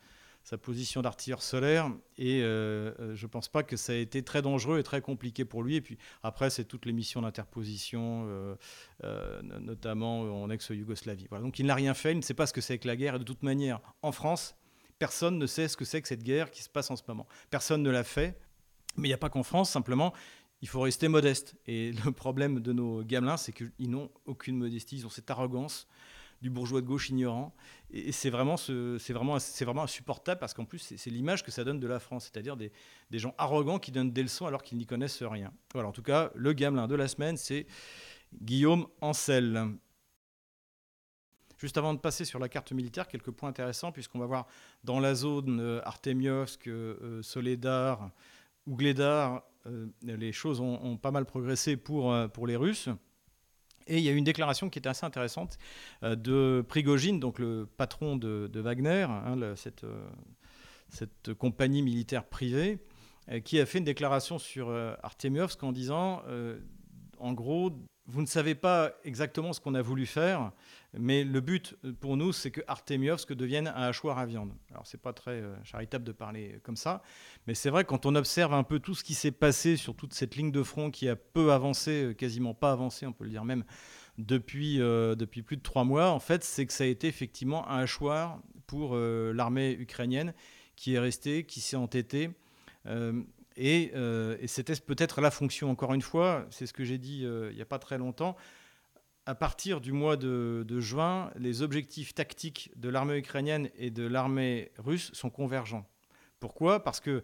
sa 0.45 0.60
position 0.60 1.01
d'artilleur 1.01 1.41
solaire. 1.41 1.91
Et 2.19 2.41
euh, 2.43 2.93
euh, 2.99 3.15
je 3.15 3.25
ne 3.25 3.29
pense 3.29 3.49
pas 3.49 3.63
que 3.63 3.75
ça 3.75 3.93
a 3.93 3.95
été 3.95 4.21
très 4.21 4.43
dangereux 4.43 4.77
et 4.77 4.84
très 4.84 5.01
compliqué 5.01 5.43
pour 5.43 5.63
lui. 5.63 5.75
Et 5.75 5.81
puis 5.81 5.97
après, 6.21 6.51
c'est 6.51 6.65
toutes 6.65 6.86
les 6.86 6.93
missions 6.93 7.23
d'interposition, 7.23 8.27
euh, 9.03 9.41
notamment 9.41 10.21
en 10.21 10.49
ex-Yougoslavie. 10.51 11.25
Voilà. 11.29 11.43
Donc 11.43 11.58
il 11.58 11.65
n'a 11.65 11.73
rien 11.73 11.95
fait, 11.95 12.12
il 12.12 12.17
ne 12.17 12.21
sait 12.21 12.36
pas 12.36 12.45
ce 12.45 12.53
que 12.53 12.62
c'est 12.62 12.77
que 12.77 12.88
la 12.88 12.95
guerre. 12.95 13.15
Et 13.15 13.19
de 13.19 13.23
toute 13.23 13.41
manière, 13.41 13.81
en 14.03 14.12
France, 14.12 14.55
personne 14.99 15.39
ne 15.39 15.47
sait 15.47 15.67
ce 15.67 15.75
que 15.75 15.84
c'est 15.84 15.99
que 16.03 16.08
cette 16.08 16.23
guerre 16.23 16.51
qui 16.51 16.62
se 16.62 16.69
passe 16.69 16.91
en 16.91 16.95
ce 16.95 17.03
moment. 17.08 17.27
Personne 17.49 17.81
ne 17.81 17.89
l'a 17.89 18.03
fait. 18.03 18.39
Mais 18.97 19.08
il 19.08 19.10
n'y 19.10 19.15
a 19.15 19.17
pas 19.17 19.29
qu'en 19.29 19.43
France, 19.43 19.71
simplement, 19.71 20.13
il 20.62 20.67
faut 20.67 20.81
rester 20.81 21.08
modeste. 21.08 21.55
Et 21.65 21.91
le 22.05 22.12
problème 22.12 22.60
de 22.60 22.71
nos 22.71 23.03
gamelins, 23.03 23.38
c'est 23.38 23.51
qu'ils 23.51 23.89
n'ont 23.89 24.12
aucune 24.25 24.58
modestie, 24.58 24.97
ils 24.97 25.05
ont 25.08 25.10
cette 25.10 25.31
arrogance 25.31 25.88
du 26.41 26.49
bourgeois 26.49 26.81
de 26.81 26.85
gauche 26.85 27.09
ignorant. 27.09 27.53
Et 27.91 28.11
c'est 28.11 28.29
vraiment, 28.29 28.57
c'est 28.57 29.13
vraiment, 29.13 29.37
vraiment 29.37 29.83
insupportable 29.83 30.39
parce 30.39 30.53
qu'en 30.53 30.65
plus, 30.65 30.79
c'est 30.79 31.09
l'image 31.09 31.43
que 31.43 31.51
ça 31.51 31.63
donne 31.63 31.79
de 31.79 31.87
la 31.87 31.99
France, 31.99 32.29
c'est-à-dire 32.31 32.57
des, 32.57 32.71
gens 33.13 33.33
arrogants 33.37 33.79
qui 33.79 33.91
donnent 33.91 34.11
des 34.11 34.23
leçons 34.23 34.45
alors 34.45 34.63
qu'ils 34.63 34.77
n'y 34.77 34.85
connaissent 34.85 35.23
rien. 35.23 35.51
Voilà, 35.73 35.89
en 35.89 35.91
tout 35.91 36.03
cas, 36.03 36.31
le 36.35 36.53
gamelin 36.53 36.87
de 36.87 36.95
la 36.95 37.07
semaine, 37.07 37.37
c'est 37.37 37.65
Guillaume 38.41 38.87
Ancel. 39.01 39.77
Juste 41.57 41.77
avant 41.77 41.93
de 41.93 41.99
passer 41.99 42.25
sur 42.25 42.39
la 42.39 42.49
carte 42.49 42.73
militaire, 42.73 43.07
quelques 43.07 43.31
points 43.31 43.49
intéressants, 43.49 43.91
puisqu'on 43.91 44.19
va 44.19 44.25
voir 44.25 44.45
dans 44.83 44.99
la 44.99 45.15
zone 45.15 45.59
euh, 45.61 45.81
Artemiovsk, 45.85 46.67
euh, 46.67 47.21
Soledar, 47.21 48.11
Ougledar, 48.67 49.43
euh, 49.67 49.87
les 50.01 50.33
choses 50.33 50.59
ont, 50.59 50.83
ont, 50.83 50.97
pas 50.97 51.11
mal 51.11 51.25
progressé 51.25 51.77
pour, 51.77 52.13
pour 52.33 52.45
les 52.45 52.57
Russes. 52.57 52.89
Et 53.87 53.97
il 53.97 54.03
y 54.03 54.09
a 54.09 54.11
une 54.11 54.23
déclaration 54.23 54.69
qui 54.69 54.79
était 54.79 54.89
assez 54.89 55.05
intéressante 55.05 55.57
euh, 56.03 56.15
de 56.15 56.63
Prigogine, 56.67 57.19
donc 57.19 57.39
le 57.39 57.67
patron 57.77 58.15
de, 58.15 58.49
Wagner, 58.59 59.07
hein, 59.09 59.37
cette, 59.55 59.85
cette, 60.89 61.33
compagnie 61.33 61.81
militaire 61.81 62.25
privée, 62.25 62.79
qui 63.43 63.59
a 63.59 63.65
fait 63.65 63.79
une 63.79 63.85
déclaration 63.85 64.37
sur 64.37 64.69
Artemiovsk 65.01 65.63
en 65.63 65.71
disant, 65.71 66.21
en 67.19 67.33
gros, 67.33 67.71
vous 68.07 68.21
ne 68.21 68.27
savez 68.27 68.53
pas 68.53 68.91
exactement 69.03 69.51
ce 69.51 69.59
qu'on 69.59 69.73
a 69.73 69.81
voulu 69.81 70.05
faire, 70.05 70.51
mais 70.97 71.23
le 71.23 71.41
but 71.41 71.75
euh, 71.83 71.93
pour 71.99 72.17
nous, 72.17 72.31
c'est 72.33 72.51
que 72.51 72.61
Artemiovsk 72.67 73.33
devienne 73.33 73.67
un 73.67 73.83
hachoir 73.83 74.19
à 74.19 74.25
viande. 74.25 74.53
Alors, 74.69 74.85
c'est 74.85 75.01
pas 75.01 75.13
très 75.13 75.41
euh, 75.41 75.55
charitable 75.63 76.03
de 76.03 76.11
parler 76.11 76.59
comme 76.63 76.75
ça, 76.75 77.01
mais 77.47 77.55
c'est 77.55 77.69
vrai 77.69 77.83
quand 77.83 78.05
on 78.05 78.15
observe 78.15 78.53
un 78.53 78.63
peu 78.63 78.79
tout 78.79 78.93
ce 78.93 79.03
qui 79.03 79.15
s'est 79.15 79.31
passé 79.31 79.75
sur 79.75 79.95
toute 79.95 80.13
cette 80.13 80.35
ligne 80.35 80.51
de 80.51 80.61
front 80.61 80.91
qui 80.91 81.09
a 81.09 81.15
peu 81.15 81.51
avancé, 81.51 82.03
euh, 82.03 82.13
quasiment 82.13 82.53
pas 82.53 82.71
avancé, 82.71 83.07
on 83.07 83.13
peut 83.13 83.23
le 83.23 83.31
dire 83.31 83.43
même, 83.45 83.63
depuis, 84.17 84.77
depuis 84.77 85.41
plus 85.41 85.57
de 85.57 85.61
trois 85.61 85.83
mois, 85.83 86.11
en 86.11 86.21
fait, 86.21 86.41
c'est 86.45 86.65
que 86.65 86.71
ça 86.71 86.85
a 86.85 86.87
été 86.87 87.09
effectivement 87.09 87.67
un 87.67 87.79
hachoir 87.79 88.39
pour 88.65 88.95
l'armée 88.95 89.73
ukrainienne 89.73 90.33
qui 90.77 90.93
est 90.93 90.99
restée, 90.99 91.43
qui 91.43 91.59
s'est 91.59 91.75
entêtée. 91.75 92.29
Et, 93.57 93.91
c'était 94.47 94.75
peut-être 94.75 95.21
la 95.21 95.31
fonction, 95.31 95.69
encore 95.69 95.93
une 95.93 96.01
fois, 96.01 96.45
c'est 96.49 96.65
ce 96.65 96.73
que 96.73 96.83
j'ai 96.83 96.97
dit 96.97 97.25
euh, 97.25 97.49
il 97.51 97.55
n'y 97.55 97.61
a 97.61 97.65
pas 97.65 97.79
très 97.79 97.97
longtemps. 97.97 98.35
À 99.25 99.33
partir 99.33 99.81
du 99.81 99.91
mois 99.91 100.17
de, 100.17 100.79
juin, 100.79 101.31
les 101.35 101.61
objectifs 101.61 102.13
tactiques 102.13 102.71
de 102.75 102.89
l'armée 102.89 103.17
ukrainienne 103.17 103.69
et 103.75 103.89
de 103.89 104.05
l'armée 104.05 104.71
russe 104.77 105.09
sont 105.13 105.31
convergents. 105.31 105.87
Pourquoi? 106.39 106.83
Parce 106.83 106.99
que 106.99 107.23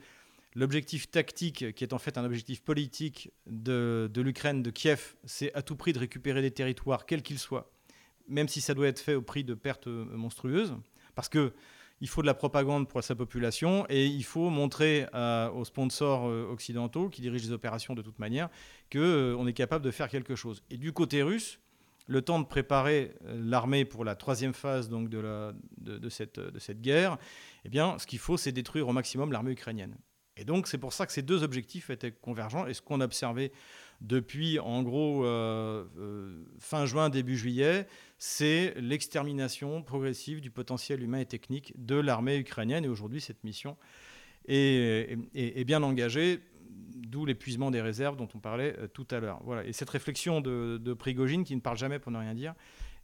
l'objectif 0.56 1.12
tactique, 1.12 1.76
qui 1.76 1.84
est 1.84 1.94
en 1.94 2.00
fait 2.00 2.18
un 2.18 2.26
objectif 2.26 2.64
politique 2.64 3.32
de, 3.46 4.10
de 4.12 4.22
l'Ukraine, 4.22 4.64
de 4.64 4.72
Kiev, 4.72 5.16
c'est 5.26 5.54
à 5.54 5.62
tout 5.62 5.76
prix 5.76 5.94
de 5.94 6.00
récupérer 6.00 6.42
des 6.42 6.50
territoires, 6.50 7.06
quels 7.06 7.22
qu'ils 7.22 7.38
soient, 7.38 7.72
même 8.28 8.48
si 8.48 8.62
ça 8.62 8.74
doit 8.74 8.88
être 8.88 9.00
fait 9.00 9.14
au 9.14 9.22
prix 9.22 9.44
de 9.44 9.54
pertes 9.54 9.88
monstrueuses. 9.88 10.76
Parce 11.14 11.30
que 11.30 11.54
il 12.02 12.10
faut 12.10 12.22
de 12.22 12.28
la 12.28 12.34
propagande 12.34 12.88
pour 12.88 13.04
sa 13.04 13.16
population 13.16 13.86
et 13.88 14.08
il 14.08 14.24
faut 14.24 14.50
montrer 14.50 15.06
aux 15.54 15.66
sponsors 15.66 16.28
euh, 16.28 16.48
occidentaux 16.52 17.10
qui 17.10 17.22
dirigent 17.22 17.46
les 17.46 17.54
opérations 17.54 17.94
de 17.94 18.02
toute 18.02 18.20
manière 18.20 18.50
qu'on 18.92 19.00
euh, 19.00 19.48
est 19.48 19.54
capable 19.54 19.86
de 19.86 19.92
faire 19.92 20.10
quelque 20.10 20.36
chose. 20.36 20.64
Et 20.72 20.78
du 20.78 20.92
côté 20.92 21.22
russe, 21.22 21.60
le 22.08 22.24
temps 22.24 22.40
de 22.40 22.46
préparer 22.46 23.14
euh, 23.26 23.40
l'armée 23.46 23.86
pour 23.86 24.04
la 24.04 24.16
troisième 24.16 24.54
phase 24.54 24.90
donc, 24.90 25.10
de, 25.10 25.54
de, 25.78 26.10
cette, 26.10 26.40
de 26.40 26.60
cette 26.60 26.82
guerre, 26.82 27.18
eh 27.66 27.70
bien, 27.70 27.98
ce 28.00 28.08
qu'il 28.08 28.20
faut, 28.20 28.36
c'est 28.36 28.52
détruire 28.52 28.88
au 28.88 28.94
maximum 28.94 29.32
l'armée 29.32 29.52
ukrainienne. 29.52 29.96
Et 30.38 30.44
donc, 30.44 30.68
c'est 30.68 30.80
pour 30.80 30.94
ça 30.94 31.06
que 31.06 31.12
ces 31.12 31.22
deux 31.22 31.44
objectifs 31.44 31.92
étaient 31.92 32.12
convergents. 32.12 32.66
Et 32.66 32.74
ce 32.74 32.82
qu'on 32.82 33.00
a 33.02 33.06
observé 33.06 33.52
depuis, 34.02 34.60
en 34.60 34.84
gros, 34.84 35.24
fin 36.60 36.86
juin, 36.86 37.10
début 37.10 37.38
juillet, 37.38 37.88
c'est 38.18 38.74
l'extermination 38.78 39.82
progressive 39.84 40.42
du 40.42 40.52
potentiel 40.52 41.02
humain 41.02 41.20
et 41.20 41.26
technique 41.26 41.74
de 41.78 41.96
l'armée 41.96 42.38
ukrainienne. 42.38 42.84
Et 42.84 42.88
aujourd'hui, 42.88 43.22
cette 43.22 43.44
mission 43.44 43.78
est, 44.48 45.66
bien 45.66 45.84
engagée, 45.84 46.40
d'où 46.70 47.26
l'épuisement 47.26 47.72
des 47.72 47.82
réserves 47.82 48.16
dont 48.16 48.30
on 48.36 48.40
parlait 48.40 48.76
euh, 48.80 48.88
tout 48.88 49.08
à 49.12 49.20
l'heure. 49.20 49.42
Voilà. 49.44 49.66
Et 49.66 49.74
cette 49.74 49.90
réflexion 49.90 50.40
de, 50.40 50.78
de, 50.78 50.94
Prigogine, 50.94 51.44
qui 51.44 51.56
ne 51.56 51.62
parle 51.62 51.78
jamais 51.78 52.00
pour 52.00 52.12
ne 52.12 52.18
rien 52.18 52.34
dire, 52.34 52.54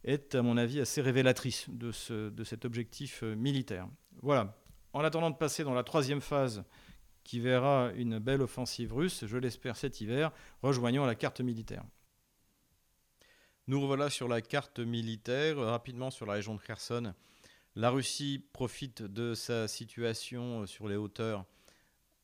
est, 0.04 0.34
à 0.34 0.42
mon 0.42 0.56
avis, 0.56 0.80
assez 0.80 1.00
révélatrice 1.02 1.66
de, 1.68 1.92
ce, 1.92 2.30
de 2.30 2.44
cet 2.44 2.64
objectif 2.64 3.22
euh, 3.22 3.34
militaire. 3.34 3.88
Voilà. 4.22 4.56
En 4.92 5.00
attendant 5.00 5.30
de 5.30 5.36
passer 5.36 5.64
dans 5.64 5.74
la 5.74 5.82
troisième 5.82 6.20
phase, 6.20 6.64
qui 7.28 7.40
verra 7.40 7.92
une 7.94 8.18
belle 8.18 8.40
offensive 8.40 8.94
russe, 8.94 9.26
je 9.26 9.36
l'espère 9.36 9.76
cet 9.76 10.00
hiver, 10.00 10.32
rejoignons 10.62 11.04
la 11.04 11.14
carte 11.14 11.42
militaire. 11.42 11.84
Nous 13.66 13.78
revoilà 13.78 14.08
sur 14.08 14.28
la 14.28 14.40
carte 14.40 14.78
militaire, 14.78 15.58
euh, 15.58 15.70
rapidement 15.70 16.10
sur 16.10 16.24
la 16.24 16.32
région 16.32 16.54
de 16.54 16.60
Kherson. 16.62 17.12
La 17.76 17.90
Russie 17.90 18.42
profite 18.54 19.02
de 19.02 19.34
sa 19.34 19.68
situation 19.68 20.62
euh, 20.62 20.66
sur 20.66 20.88
les 20.88 20.96
hauteurs, 20.96 21.44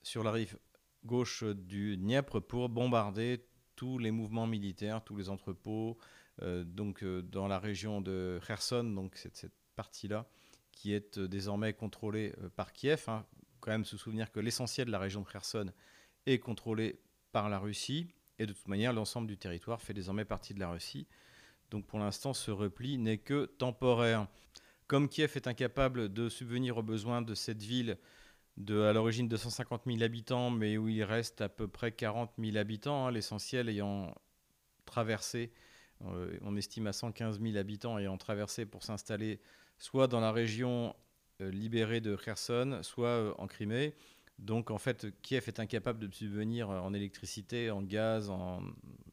sur 0.02 0.24
la 0.24 0.32
rive 0.32 0.56
gauche 1.04 1.44
du 1.44 1.98
Dniepr, 1.98 2.40
pour 2.40 2.70
bombarder 2.70 3.44
tous 3.76 3.98
les 3.98 4.10
mouvements 4.10 4.46
militaires, 4.46 5.04
tous 5.04 5.16
les 5.16 5.28
entrepôts, 5.28 5.98
euh, 6.40 6.64
donc 6.64 7.04
dans 7.04 7.46
la 7.46 7.58
région 7.58 8.00
de 8.00 8.40
Kherson, 8.46 8.84
donc 8.84 9.16
cette, 9.16 9.36
cette 9.36 9.52
partie-là, 9.76 10.26
qui 10.72 10.94
est 10.94 11.18
désormais 11.18 11.74
contrôlée 11.74 12.32
par 12.56 12.72
Kiev. 12.72 13.04
Hein. 13.08 13.26
Quand 13.64 13.70
même 13.70 13.86
se 13.86 13.96
souvenir 13.96 14.30
que 14.30 14.40
l'essentiel 14.40 14.88
de 14.88 14.92
la 14.92 14.98
région 14.98 15.22
de 15.22 15.26
Kherson 15.26 15.72
est 16.26 16.38
contrôlé 16.38 17.00
par 17.32 17.48
la 17.48 17.58
Russie, 17.58 18.08
et 18.38 18.44
de 18.44 18.52
toute 18.52 18.68
manière, 18.68 18.92
l'ensemble 18.92 19.26
du 19.26 19.38
territoire 19.38 19.80
fait 19.80 19.94
désormais 19.94 20.26
partie 20.26 20.52
de 20.52 20.60
la 20.60 20.68
Russie. 20.68 21.06
Donc 21.70 21.86
pour 21.86 21.98
l'instant, 21.98 22.34
ce 22.34 22.50
repli 22.50 22.98
n'est 22.98 23.16
que 23.16 23.46
temporaire. 23.46 24.28
Comme 24.86 25.08
Kiev 25.08 25.32
est 25.34 25.46
incapable 25.46 26.12
de 26.12 26.28
subvenir 26.28 26.76
aux 26.76 26.82
besoins 26.82 27.22
de 27.22 27.34
cette 27.34 27.62
ville 27.62 27.96
de 28.58 28.82
à 28.82 28.92
l'origine 28.92 29.28
250 29.28 29.84
000 29.86 30.02
habitants, 30.02 30.50
mais 30.50 30.76
où 30.76 30.86
il 30.86 31.02
reste 31.02 31.40
à 31.40 31.48
peu 31.48 31.66
près 31.66 31.90
40 31.90 32.32
000 32.38 32.58
habitants, 32.58 33.06
hein, 33.06 33.10
l'essentiel 33.10 33.70
ayant 33.70 34.14
traversé, 34.84 35.54
euh, 36.02 36.38
on 36.42 36.54
estime 36.54 36.86
à 36.86 36.92
115 36.92 37.40
000 37.40 37.56
habitants 37.56 37.98
ayant 37.98 38.18
traversé 38.18 38.66
pour 38.66 38.82
s'installer 38.82 39.40
soit 39.78 40.06
dans 40.06 40.20
la 40.20 40.32
région 40.32 40.94
libérée 41.40 42.00
de 42.00 42.16
Kherson, 42.16 42.80
soit 42.82 43.08
euh, 43.08 43.34
en 43.38 43.46
Crimée. 43.46 43.94
Donc 44.38 44.70
en 44.70 44.78
fait, 44.78 45.06
Kiev 45.22 45.44
est 45.46 45.60
incapable 45.60 46.00
de 46.00 46.12
subvenir 46.12 46.68
en 46.68 46.92
électricité, 46.92 47.70
en 47.70 47.82
gaz, 47.82 48.32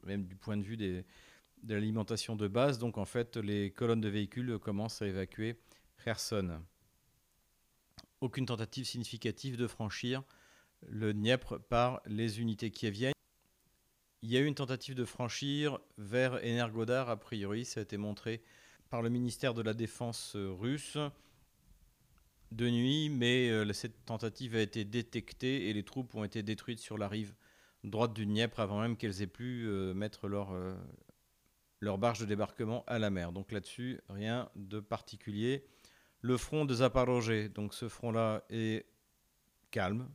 même 0.03 0.25
du 0.25 0.35
point 0.35 0.57
de 0.57 0.63
vue 0.63 0.77
des, 0.77 1.05
de 1.61 1.75
l'alimentation 1.75 2.35
de 2.35 2.47
base. 2.47 2.79
Donc 2.79 2.97
en 2.97 3.05
fait, 3.05 3.37
les 3.37 3.71
colonnes 3.71 4.01
de 4.01 4.09
véhicules 4.09 4.57
commencent 4.57 5.01
à 5.01 5.07
évacuer 5.07 5.57
Kherson. 6.03 6.61
Aucune 8.19 8.47
tentative 8.47 8.85
significative 8.85 9.57
de 9.57 9.67
franchir 9.67 10.23
le 10.87 11.13
Dniepr 11.13 11.59
par 11.69 12.01
les 12.07 12.41
unités 12.41 12.71
kieviennes. 12.71 13.13
Il 14.23 14.31
y 14.31 14.37
a 14.37 14.39
eu 14.39 14.45
une 14.45 14.55
tentative 14.55 14.95
de 14.95 15.05
franchir 15.05 15.79
vers 15.99 16.39
Energodar, 16.43 17.09
a 17.09 17.17
priori, 17.19 17.65
ça 17.65 17.79
a 17.79 17.83
été 17.83 17.97
montré 17.97 18.41
par 18.89 19.03
le 19.03 19.09
ministère 19.09 19.53
de 19.53 19.61
la 19.61 19.73
Défense 19.73 20.35
russe 20.35 20.97
de 22.51 22.69
nuit, 22.69 23.09
mais 23.09 23.49
euh, 23.49 23.71
cette 23.73 24.05
tentative 24.05 24.55
a 24.55 24.61
été 24.61 24.83
détectée 24.83 25.69
et 25.69 25.73
les 25.73 25.83
troupes 25.83 26.13
ont 26.15 26.23
été 26.23 26.43
détruites 26.43 26.79
sur 26.79 26.97
la 26.97 27.07
rive 27.07 27.33
droite 27.83 28.13
du 28.13 28.25
Dniepr 28.25 28.59
avant 28.59 28.81
même 28.81 28.97
qu'elles 28.97 29.21
aient 29.21 29.27
pu 29.27 29.65
euh, 29.65 29.93
mettre 29.93 30.27
leur, 30.27 30.51
euh, 30.51 30.75
leur 31.79 31.97
barge 31.97 32.19
de 32.19 32.25
débarquement 32.25 32.83
à 32.87 32.99
la 32.99 33.09
mer. 33.09 33.31
Donc 33.31 33.51
là-dessus, 33.51 34.01
rien 34.09 34.49
de 34.55 34.79
particulier. 34.79 35.65
Le 36.21 36.37
front 36.37 36.65
de 36.65 36.75
Zaporozhye, 36.75 37.49
donc 37.49 37.73
ce 37.73 37.87
front-là 37.87 38.43
est 38.49 38.85
calme. 39.71 40.07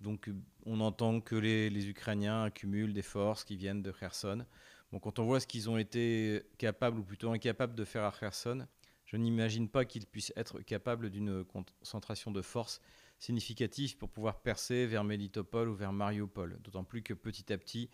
Donc 0.00 0.28
on 0.66 0.80
entend 0.80 1.20
que 1.20 1.36
les, 1.36 1.88
Ukrainiens 1.88 2.42
accumulent 2.42 2.92
des 2.92 3.02
forces 3.02 3.44
qui 3.44 3.54
viennent 3.54 3.80
de 3.80 3.92
Kherson. 3.92 4.44
Bon, 4.90 4.98
quand 4.98 5.20
on 5.20 5.24
voit 5.24 5.38
ce 5.38 5.46
qu'ils 5.46 5.70
ont 5.70 5.78
été 5.78 6.42
capables, 6.58 6.98
ou 6.98 7.04
plutôt 7.04 7.30
incapables 7.30 7.76
de 7.76 7.84
faire 7.84 8.02
à 8.02 8.10
Kherson, 8.10 8.66
je 9.12 9.18
n'imagine 9.18 9.68
pas 9.68 9.84
qu'ils 9.84 10.06
puissent 10.06 10.32
être 10.36 10.62
capables 10.62 11.10
d'une 11.10 11.44
concentration 11.44 12.30
de 12.30 12.40
forces 12.40 12.80
significative 13.18 13.98
pour 13.98 14.08
pouvoir 14.08 14.40
percer 14.40 14.86
vers 14.86 15.04
Melitopol 15.04 15.68
ou 15.68 15.74
vers 15.74 15.92
Mariupol. 15.92 16.58
D'autant 16.62 16.82
plus 16.82 17.02
que 17.02 17.12
petit 17.12 17.52
à 17.52 17.58
petit, 17.58 17.90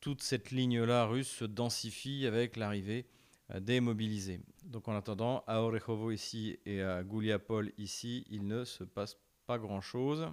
toute 0.00 0.22
cette 0.22 0.52
ligne-là 0.52 1.04
russe 1.04 1.28
se 1.28 1.44
densifie 1.44 2.26
avec 2.26 2.56
l'arrivée 2.56 3.06
euh, 3.50 3.60
des 3.60 3.80
mobilisés. 3.80 4.40
Donc 4.64 4.86
en 4.86 4.96
attendant, 4.96 5.42
à 5.48 5.60
Orechovo 5.60 6.12
ici 6.12 6.58
et 6.64 6.80
à 6.80 7.02
Gouliapol 7.02 7.72
ici, 7.76 8.24
il 8.30 8.46
ne 8.46 8.64
se 8.64 8.84
passe 8.84 9.18
pas 9.46 9.58
grand-chose. 9.58 10.28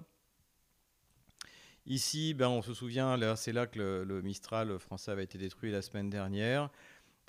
Ici, 1.86 2.34
ben, 2.34 2.48
on 2.48 2.62
se 2.62 2.72
souvient, 2.72 3.18
c'est 3.36 3.52
là 3.52 3.66
que 3.66 4.04
le, 4.06 4.22
Mistral 4.22 4.78
français 4.78 5.10
avait 5.10 5.24
été 5.24 5.38
détruit 5.38 5.72
la 5.72 5.82
semaine 5.82 6.08
dernière. 6.08 6.70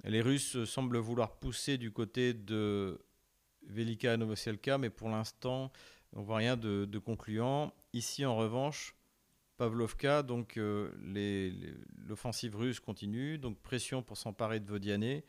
Les 0.04 0.22
Russes 0.22 0.64
semblent 0.66 0.98
vouloir 0.98 1.38
pousser 1.38 1.78
du 1.78 1.92
côté 1.92 2.34
de 2.34 3.00
Velika 3.68 4.18
Novoselka, 4.18 4.78
mais 4.78 4.90
pour 4.90 5.10
l'instant, 5.10 5.72
on 6.14 6.22
voit 6.22 6.38
rien 6.38 6.58
de 6.58 6.98
concluant. 6.98 7.74
Ici, 7.94 8.26
en 8.26 8.36
revanche, 8.36 8.96
Pavlovka, 9.62 10.24
donc 10.24 10.58
euh, 10.58 10.90
l'offensive 12.08 12.56
russe 12.56 12.80
continue, 12.80 13.38
donc 13.38 13.60
pression 13.60 14.02
pour 14.02 14.18
s'emparer 14.18 14.60
de 14.60 14.68
Vodiane 14.68 15.22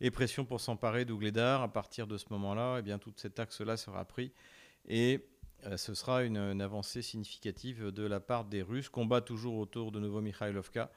et 0.00 0.10
pression 0.10 0.44
pour 0.44 0.60
s'emparer 0.60 1.04
d'Ougledar. 1.04 1.62
À 1.62 1.72
partir 1.72 2.08
de 2.08 2.16
ce 2.16 2.24
moment-là, 2.30 2.78
eh 2.80 2.82
bien 2.82 2.98
tout 2.98 3.12
cet 3.14 3.38
axe-là 3.38 3.76
sera 3.76 4.04
pris 4.04 4.32
et 4.88 5.24
euh, 5.66 5.76
ce 5.76 5.94
sera 5.94 6.24
une, 6.24 6.60
avancée 6.60 7.02
significative 7.02 7.92
de 7.92 8.02
la 8.02 8.18
part 8.18 8.46
des 8.46 8.62
Russes. 8.62 8.88
Combat 8.88 9.20
toujours 9.20 9.54
autour 9.54 9.92
de 9.92 10.00
Novo-Mikhailovka 10.00 10.90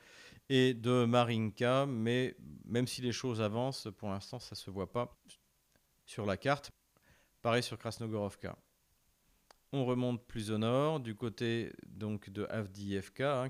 et 0.53 0.73
de 0.73 1.05
Marinka, 1.05 1.85
mais 1.85 2.35
même 2.65 2.85
si 2.85 3.01
les 3.01 3.13
choses 3.13 3.41
avancent, 3.41 3.87
pour 3.97 4.09
l'instant, 4.09 4.37
ça 4.37 4.49
ne 4.51 4.57
se 4.57 4.69
voit 4.69 4.91
pas 4.91 5.17
sur 6.05 6.25
la 6.25 6.35
carte. 6.35 6.71
Pareil 7.41 7.63
sur 7.63 7.77
Krasnogorovka. 7.77 8.57
On 9.71 9.85
remonte 9.85 10.27
plus 10.27 10.51
au 10.51 10.57
nord, 10.57 10.99
du 10.99 11.15
côté 11.15 11.71
donc 11.87 12.29
de 12.29 12.45
Avdiivka, 12.49 13.43
hein, 13.43 13.49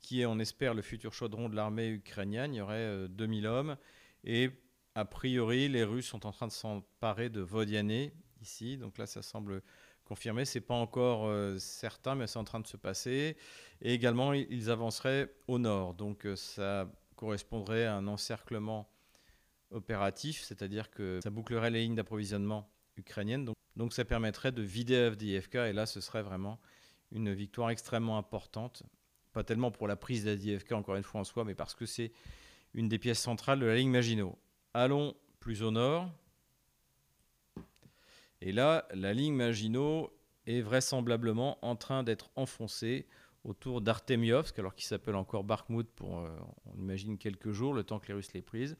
qui 0.00 0.20
est, 0.20 0.26
on 0.26 0.38
espère, 0.38 0.74
le 0.74 0.82
futur 0.82 1.12
chaudron 1.12 1.48
de 1.48 1.56
l'armée 1.56 1.88
ukrainienne. 1.88 2.54
Il 2.54 2.58
y 2.58 2.60
aurait 2.60 3.08
2000 3.08 3.44
euh, 3.44 3.50
hommes. 3.50 3.76
Et 4.22 4.50
a 4.94 5.04
priori, 5.04 5.68
les 5.68 5.82
Russes 5.82 6.06
sont 6.06 6.24
en 6.24 6.30
train 6.30 6.46
de 6.46 6.52
s'emparer 6.52 7.30
de 7.30 7.40
Vodiane, 7.40 8.12
ici. 8.40 8.78
Donc 8.78 8.96
là, 8.96 9.06
ça 9.06 9.22
semble 9.22 9.60
confirmé. 10.08 10.44
C'est 10.44 10.60
pas 10.60 10.74
encore 10.74 11.26
euh, 11.26 11.58
certain, 11.58 12.14
mais 12.14 12.26
c'est 12.26 12.38
en 12.38 12.44
train 12.44 12.60
de 12.60 12.66
se 12.66 12.76
passer. 12.76 13.36
Et 13.82 13.92
également, 13.92 14.32
ils 14.32 14.70
avanceraient 14.70 15.32
au 15.46 15.58
nord. 15.58 15.94
Donc 15.94 16.26
euh, 16.26 16.34
ça 16.34 16.90
correspondrait 17.16 17.84
à 17.84 17.96
un 17.96 18.06
encerclement 18.06 18.88
opératif, 19.70 20.42
c'est-à-dire 20.42 20.90
que 20.90 21.20
ça 21.22 21.30
bouclerait 21.30 21.70
les 21.70 21.82
lignes 21.82 21.94
d'approvisionnement 21.94 22.70
ukrainiennes. 22.96 23.50
Donc, 23.76 23.92
ça 23.92 24.04
permettrait 24.04 24.52
de 24.52 24.62
vider 24.62 25.10
FDFK. 25.10 25.54
Et 25.56 25.72
là, 25.72 25.86
ce 25.86 26.00
serait 26.00 26.22
vraiment 26.22 26.58
une 27.12 27.32
victoire 27.32 27.70
extrêmement 27.70 28.18
importante. 28.18 28.82
Pas 29.32 29.44
tellement 29.44 29.70
pour 29.70 29.86
la 29.86 29.96
prise 29.96 30.24
d'ADFK, 30.24 30.72
encore 30.72 30.96
une 30.96 31.02
fois 31.02 31.20
en 31.20 31.24
soi, 31.24 31.44
mais 31.44 31.54
parce 31.54 31.74
que 31.74 31.86
c'est 31.86 32.12
une 32.74 32.88
des 32.88 32.98
pièces 32.98 33.20
centrales 33.20 33.60
de 33.60 33.66
la 33.66 33.76
ligne 33.76 33.90
Maginot. 33.90 34.36
Allons 34.74 35.14
plus 35.40 35.62
au 35.62 35.70
nord. 35.70 36.10
Et 38.40 38.52
là, 38.52 38.86
la 38.94 39.12
ligne 39.12 39.34
Maginot 39.34 40.12
est 40.46 40.60
vraisemblablement 40.60 41.58
en 41.64 41.76
train 41.76 42.02
d'être 42.02 42.30
enfoncée 42.36 43.06
autour 43.44 43.80
d'Artemiovsk, 43.80 44.58
alors 44.58 44.74
qu'il 44.74 44.86
s'appelle 44.86 45.14
encore 45.14 45.44
Bakhmut 45.44 45.88
pour, 45.94 46.20
euh, 46.20 46.30
on 46.66 46.78
imagine, 46.78 47.18
quelques 47.18 47.52
jours, 47.52 47.74
le 47.74 47.82
temps 47.82 47.98
que 47.98 48.08
les 48.08 48.14
Russes 48.14 48.32
l'aient 48.34 48.42
prise. 48.42 48.76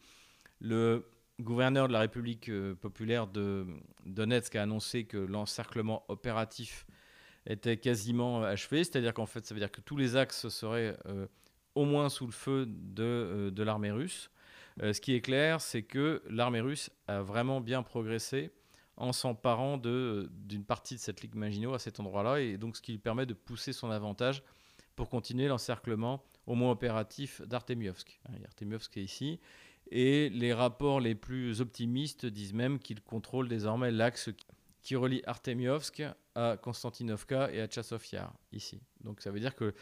Le 0.61 1.09
gouverneur 1.40 1.88
de 1.88 1.92
la 1.92 2.01
République 2.01 2.49
euh, 2.49 2.75
populaire 2.75 3.27
de 3.27 3.66
Donetsk 4.05 4.57
a 4.57 4.62
annoncé 4.62 5.05
que 5.05 5.16
l'encerclement 5.16 6.05
opératif 6.09 6.87
était 7.47 7.77
quasiment 7.77 8.42
achevé, 8.42 8.85
c'est-à-dire 8.85 9.14
qu'en 9.14 9.27
fait, 9.27 9.47
ça 9.47 9.55
veut 9.55 9.61
dire 9.61 9.71
que 9.71 9.81
tous 9.81 9.97
les 9.97 10.16
axes 10.16 10.49
seraient 10.49 10.99
euh, 11.07 11.27
au 11.75 11.85
moins 11.85 12.09
sous 12.09 12.27
le 12.27 12.33
feu 12.33 12.66
de 12.66 13.62
l'armée 13.62 13.92
russe. 13.92 14.31
ce 14.81 15.01
qui 15.01 15.14
est 15.14 15.21
clair, 15.21 15.61
c'est 15.61 15.83
que 15.83 16.23
l'armée 16.29 16.61
russe 16.61 16.90
a 17.07 17.23
vraiment 17.23 17.61
bien 17.61 17.83
progressé 17.83 18.51
en 18.99 19.13
s'emparant 19.13 19.79
d'une 19.79 20.65
partie 20.65 20.95
de 20.95 21.01
cette 21.01 21.23
ligue 21.23 21.35
Maginot 21.35 21.73
à 21.75 21.79
cet 21.79 22.01
endroit-là, 22.01 22.41
et 22.41 22.59
donc 22.59 22.77
ce 22.77 22.83
qui 22.83 22.93
lui 22.93 22.99
permet 22.99 23.27
de 23.27 23.35
pousser 23.35 23.73
son 23.73 23.91
avantage 23.91 24.43
pour 24.97 25.09
continuer 25.09 25.47
l'encerclement 25.47 26.25
au 26.47 26.55
moins 26.55 26.73
opératif 26.73 27.41
d'Artemiovsk. 27.43 28.21
Hein, 28.29 28.33
Artemiovsk 28.45 28.97
est 28.97 29.03
ici, 29.03 29.39
et 29.91 30.29
les 30.31 30.53
rapports 30.53 31.01
les 31.01 31.15
plus 31.15 31.61
optimistes 31.61 32.27
disent 32.27 32.53
même 32.53 32.79
qu'il 32.79 33.01
contrôle 33.01 33.49
désormais 33.49 33.91
l'axe 33.91 34.31
qui 34.83 34.97
relie 34.97 35.23
Artemiovsk 35.27 36.03
à 36.35 36.57
Konstantinovka 36.57 37.53
et 37.53 37.61
à 37.61 37.67
Tchassovia, 37.67 38.33
ici. 38.53 38.81
Donc 39.01 39.21
ça 39.21 39.31
veut 39.31 39.41
dire 39.41 39.55
que 39.55 39.75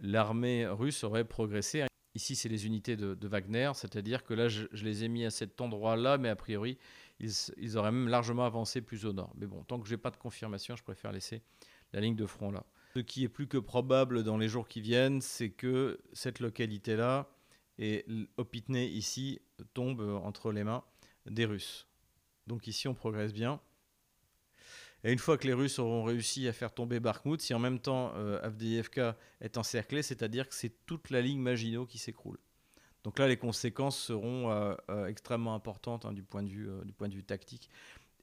l'armée 0.00 0.66
russe 0.66 1.04
aurait 1.04 1.24
progressé. 1.24 1.84
Ici, 2.14 2.36
c'est 2.36 2.48
les 2.48 2.66
unités 2.66 2.96
de, 2.96 3.26
Wagner, 3.26 3.70
c'est-à-dire 3.74 4.22
que 4.22 4.34
là, 4.34 4.48
je, 4.48 4.66
les 4.72 5.04
ai 5.04 5.08
mis 5.08 5.24
à 5.24 5.30
cet 5.30 5.60
endroit-là, 5.60 6.18
mais 6.18 6.28
a 6.28 6.36
priori, 6.36 6.76
ils, 7.20 7.76
auraient 7.76 7.92
même 7.92 8.08
largement 8.08 8.44
avancé 8.44 8.80
plus 8.80 9.06
au 9.06 9.12
nord. 9.12 9.32
Mais 9.36 9.46
bon, 9.46 9.62
tant 9.64 9.78
que 9.78 9.86
je 9.86 9.94
n'ai 9.94 9.98
pas 9.98 10.10
de 10.10 10.16
confirmation, 10.16 10.76
je 10.76 10.82
préfère 10.82 11.12
laisser 11.12 11.42
la 11.92 12.00
ligne 12.00 12.16
de 12.16 12.26
front 12.26 12.50
là. 12.50 12.64
Ce 12.94 13.00
qui 13.00 13.24
est 13.24 13.28
plus 13.28 13.46
que 13.46 13.58
probable 13.58 14.22
dans 14.22 14.36
les 14.36 14.48
jours 14.48 14.68
qui 14.68 14.80
viennent, 14.80 15.20
c'est 15.20 15.50
que 15.50 16.00
cette 16.12 16.40
localité-là 16.40 17.28
et 17.78 18.04
Opitné 18.36 18.86
ici 18.86 19.40
tombe 19.72 20.00
entre 20.00 20.52
les 20.52 20.62
mains 20.62 20.84
des 21.26 21.46
Russes. 21.46 21.88
Donc 22.46 22.66
ici, 22.66 22.88
on 22.88 22.94
progresse 22.94 23.32
bien. 23.32 23.60
Et 25.04 25.12
une 25.12 25.18
fois 25.18 25.36
que 25.36 25.46
les 25.46 25.52
Russes 25.52 25.78
auront 25.78 26.04
réussi 26.04 26.46
à 26.46 26.52
faire 26.52 26.72
tomber 26.72 27.00
Bakhmut, 27.00 27.40
si 27.40 27.54
en 27.54 27.58
même 27.58 27.80
temps 27.80 28.12
euh, 28.14 28.52
est 29.40 29.58
encerclé, 29.58 30.02
c'est-à-dire 30.02 30.48
que 30.48 30.54
c'est 30.54 30.86
toute 30.86 31.10
la 31.10 31.20
ligne 31.20 31.40
Maginot 31.40 31.86
qui 31.86 31.98
s'écroule. 31.98 32.38
Donc 33.04 33.18
là, 33.18 33.28
les 33.28 33.36
conséquences 33.36 33.98
seront 33.98 34.50
euh, 34.50 34.74
euh, 34.90 35.06
extrêmement 35.06 35.54
importantes 35.54 36.04
hein, 36.04 36.12
du, 36.12 36.22
point 36.22 36.42
de 36.42 36.48
vue, 36.48 36.68
du 36.84 36.92
point 36.92 37.08
de 37.08 37.14
vue 37.14 37.24
tactique 37.24 37.68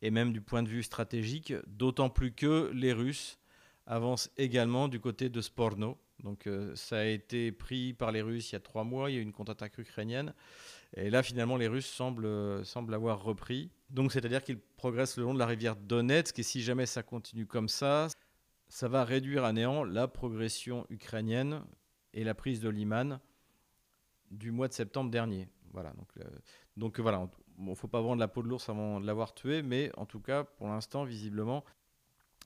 et 0.02 0.12
même 0.12 0.32
du 0.32 0.42
point 0.42 0.64
de 0.64 0.70
vue 0.70 0.84
stratégique, 0.84 1.54
d'autant 1.68 2.10
plus 2.10 2.32
que 2.32 2.72
les 2.74 2.94
Russes 2.94 3.38
avancent 3.86 4.32
également 4.38 4.88
du 4.88 5.00
côté 5.00 5.30
de 5.30 5.42
Sporno. 5.42 5.98
Donc 6.24 6.48
ça 6.76 7.00
a 7.00 7.06
été 7.06 7.52
pris 7.52 7.94
par 7.94 8.12
les 8.14 8.22
Russes 8.22 8.52
il 8.52 8.54
y 8.54 8.56
a 8.56 8.62
trois 8.62 8.86
mois, 8.86 9.10
il 9.10 9.16
y 9.16 9.18
a 9.18 9.20
eu 9.20 9.24
une 9.24 9.34
contre-attaque 9.34 9.78
ukrainienne. 9.78 10.34
Et 10.96 11.10
là, 11.10 11.22
finalement, 11.22 11.58
les 11.58 11.68
Russes 11.68 11.86
semblent, 11.86 12.66
semblent 12.66 12.94
avoir 12.94 13.22
repris. 13.22 13.70
Donc, 13.90 14.12
c'est-à-dire 14.12 14.44
qu'ils 14.44 14.60
progressent 14.60 15.18
le 15.18 15.24
long 15.24 15.34
de 15.34 15.40
la 15.40 15.46
rivière 15.46 15.76
Donetsk. 15.76 16.40
Et 16.40 16.44
si 16.44 16.62
jamais 16.62 16.86
ça 16.86 17.04
continue 17.04 17.46
comme 17.46 17.70
ça, 17.70 18.08
ça 18.70 18.88
va 18.88 19.04
réduire 19.04 19.44
à 19.44 19.54
néant 19.54 19.84
la 19.84 20.08
progression 20.08 20.86
ukrainienne 20.90 21.64
et 22.14 22.24
la 22.24 22.34
prise 22.34 22.60
de 22.60 22.70
Liman 22.70 23.20
du 24.32 24.52
mois 24.52 24.68
de 24.68 24.74
septembre 24.74 25.12
dernier. 25.12 25.48
Voilà. 25.74 25.92
Donc, 25.92 26.10
euh, 26.20 26.24
donc 26.78 27.00
voilà. 27.00 27.30
Bon, 27.58 27.76
faut 27.76 27.88
pas 27.88 28.02
vendre 28.02 28.20
la 28.20 28.28
peau 28.28 28.42
de 28.42 28.48
l'ours 28.48 28.70
avant 28.70 29.00
de 29.00 29.06
l'avoir 29.06 29.34
tué, 29.34 29.62
mais 29.62 29.92
en 29.98 30.06
tout 30.06 30.20
cas, 30.20 30.44
pour 30.44 30.68
l'instant, 30.68 31.04
visiblement, 31.04 31.66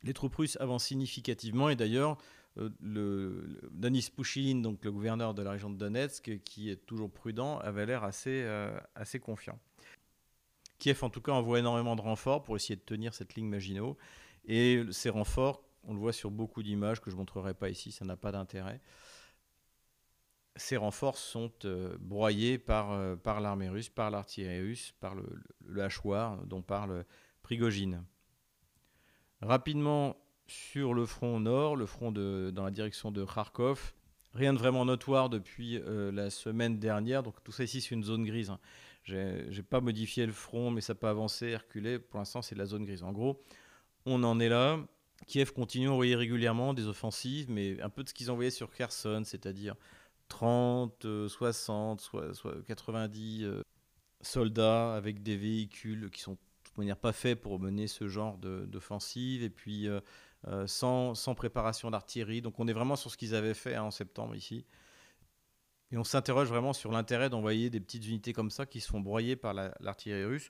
les 0.03 0.13
troupes 0.13 0.35
russes 0.35 0.57
avancent 0.59 0.85
significativement. 0.85 1.69
Et 1.69 1.75
d'ailleurs, 1.75 2.17
euh, 2.57 2.69
le, 2.81 3.59
Denis 3.71 4.09
Pouchilin, 4.13 4.61
donc 4.61 4.83
le 4.83 4.91
gouverneur 4.91 5.33
de 5.33 5.43
la 5.43 5.51
région 5.51 5.69
de 5.69 5.77
Donetsk, 5.77 6.41
qui 6.43 6.69
est 6.69 6.85
toujours 6.85 7.11
prudent, 7.11 7.59
avait 7.59 7.85
l'air 7.85 8.03
assez, 8.03 8.41
euh, 8.43 8.77
assez 8.95 9.19
confiant. 9.19 9.59
Kiev, 10.79 11.03
en 11.03 11.09
tout 11.09 11.21
cas, 11.21 11.31
envoie 11.31 11.59
énormément 11.59 11.95
de 11.95 12.01
renforts 12.01 12.43
pour 12.43 12.55
essayer 12.55 12.75
de 12.75 12.81
tenir 12.81 13.13
cette 13.13 13.35
ligne 13.35 13.47
Maginot. 13.47 13.97
Et 14.45 14.83
ces 14.91 15.09
renforts, 15.09 15.63
on 15.83 15.93
le 15.93 15.99
voit 15.99 16.11
sur 16.11 16.31
beaucoup 16.31 16.63
d'images 16.63 17.01
que 17.01 17.09
je 17.09 17.15
ne 17.15 17.19
montrerai 17.19 17.53
pas 17.53 17.69
ici, 17.69 17.91
ça 17.91 18.03
n'a 18.03 18.17
pas 18.17 18.31
d'intérêt. 18.31 18.81
Ces 20.55 20.77
renforts 20.77 21.17
sont 21.17 21.51
euh, 21.65 21.95
broyés 21.99 22.57
par, 22.59 23.17
par 23.17 23.41
l'armée 23.41 23.69
russe, 23.69 23.89
par 23.89 24.11
l'artillerie 24.11 24.61
russe, 24.61 24.93
par 24.99 25.15
le, 25.15 25.23
le, 25.65 25.81
hachoir 25.81 26.37
dont 26.45 26.61
parle 26.61 27.05
Prigogine. 27.41 28.03
Rapidement, 29.41 30.15
sur 30.47 30.93
le 30.93 31.05
front 31.05 31.39
nord, 31.39 31.75
le 31.75 31.85
front 31.85 32.11
de, 32.11 32.51
dans 32.53 32.63
la 32.63 32.71
direction 32.71 33.11
de 33.11 33.25
Kharkov. 33.25 33.93
Rien 34.33 34.53
de 34.53 34.57
vraiment 34.57 34.85
notoire 34.85 35.29
depuis 35.29 35.77
euh, 35.77 36.11
la 36.11 36.29
semaine 36.29 36.79
dernière. 36.79 37.23
Donc 37.23 37.43
tout 37.43 37.51
ça 37.51 37.63
ici, 37.63 37.81
c'est 37.81 37.91
une 37.93 38.03
zone 38.03 38.23
grise. 38.23 38.49
Hein. 38.49 38.59
Je 39.03 39.49
n'ai 39.49 39.63
pas 39.63 39.81
modifié 39.81 40.25
le 40.25 40.31
front, 40.31 40.71
mais 40.71 40.81
ça 40.81 40.95
peut 40.95 41.07
avancer, 41.07 41.55
reculer. 41.55 41.99
Pour 41.99 42.19
l'instant, 42.19 42.41
c'est 42.41 42.55
la 42.55 42.65
zone 42.65 42.85
grise. 42.85 43.03
En 43.03 43.11
gros, 43.11 43.41
on 44.05 44.23
en 44.23 44.39
est 44.39 44.49
là. 44.49 44.79
Kiev 45.27 45.53
continue 45.53 45.87
à 45.87 45.91
envoyer 45.91 46.15
régulièrement 46.15 46.73
des 46.73 46.87
offensives, 46.87 47.49
mais 47.49 47.79
un 47.81 47.89
peu 47.89 48.03
de 48.03 48.09
ce 48.09 48.13
qu'ils 48.13 48.31
envoyaient 48.31 48.49
sur 48.49 48.71
Kherson, 48.71 49.23
c'est-à-dire 49.25 49.75
30, 50.29 51.27
60, 51.27 52.11
90 52.65 53.63
soldats 54.21 54.95
avec 54.95 55.21
des 55.21 55.37
véhicules 55.37 56.09
qui 56.09 56.21
sont 56.21 56.33
de 56.33 56.37
toute 56.63 56.77
manière 56.77 56.97
pas 56.97 57.11
faits 57.11 57.41
pour 57.41 57.59
mener 57.59 57.87
ce 57.87 58.07
genre 58.07 58.37
d'offensive. 58.37 59.43
Et 59.43 59.49
puis 59.49 59.87
euh, 59.87 59.99
euh, 60.47 60.67
sans, 60.67 61.35
préparation 61.35 61.91
d'artillerie. 61.91 62.41
Donc 62.41 62.59
on 62.59 62.67
est 62.67 62.73
vraiment 62.73 62.95
sur 62.95 63.11
ce 63.11 63.17
qu'ils 63.17 63.35
avaient 63.35 63.53
fait 63.53 63.75
hein, 63.75 63.83
en 63.83 63.91
septembre 63.91 64.35
ici. 64.35 64.65
Et 65.91 65.97
on 65.97 66.03
s'interroge 66.03 66.47
vraiment 66.47 66.73
sur 66.73 66.91
l'intérêt 66.91 67.29
d'envoyer 67.29 67.69
des 67.69 67.79
petites 67.79 68.07
unités 68.07 68.33
comme 68.33 68.49
ça 68.49 68.65
qui 68.65 68.81
se 68.81 68.87
font 68.87 68.99
broyer 68.99 69.35
par 69.35 69.53
l'artillerie 69.53 70.25
russe, 70.25 70.49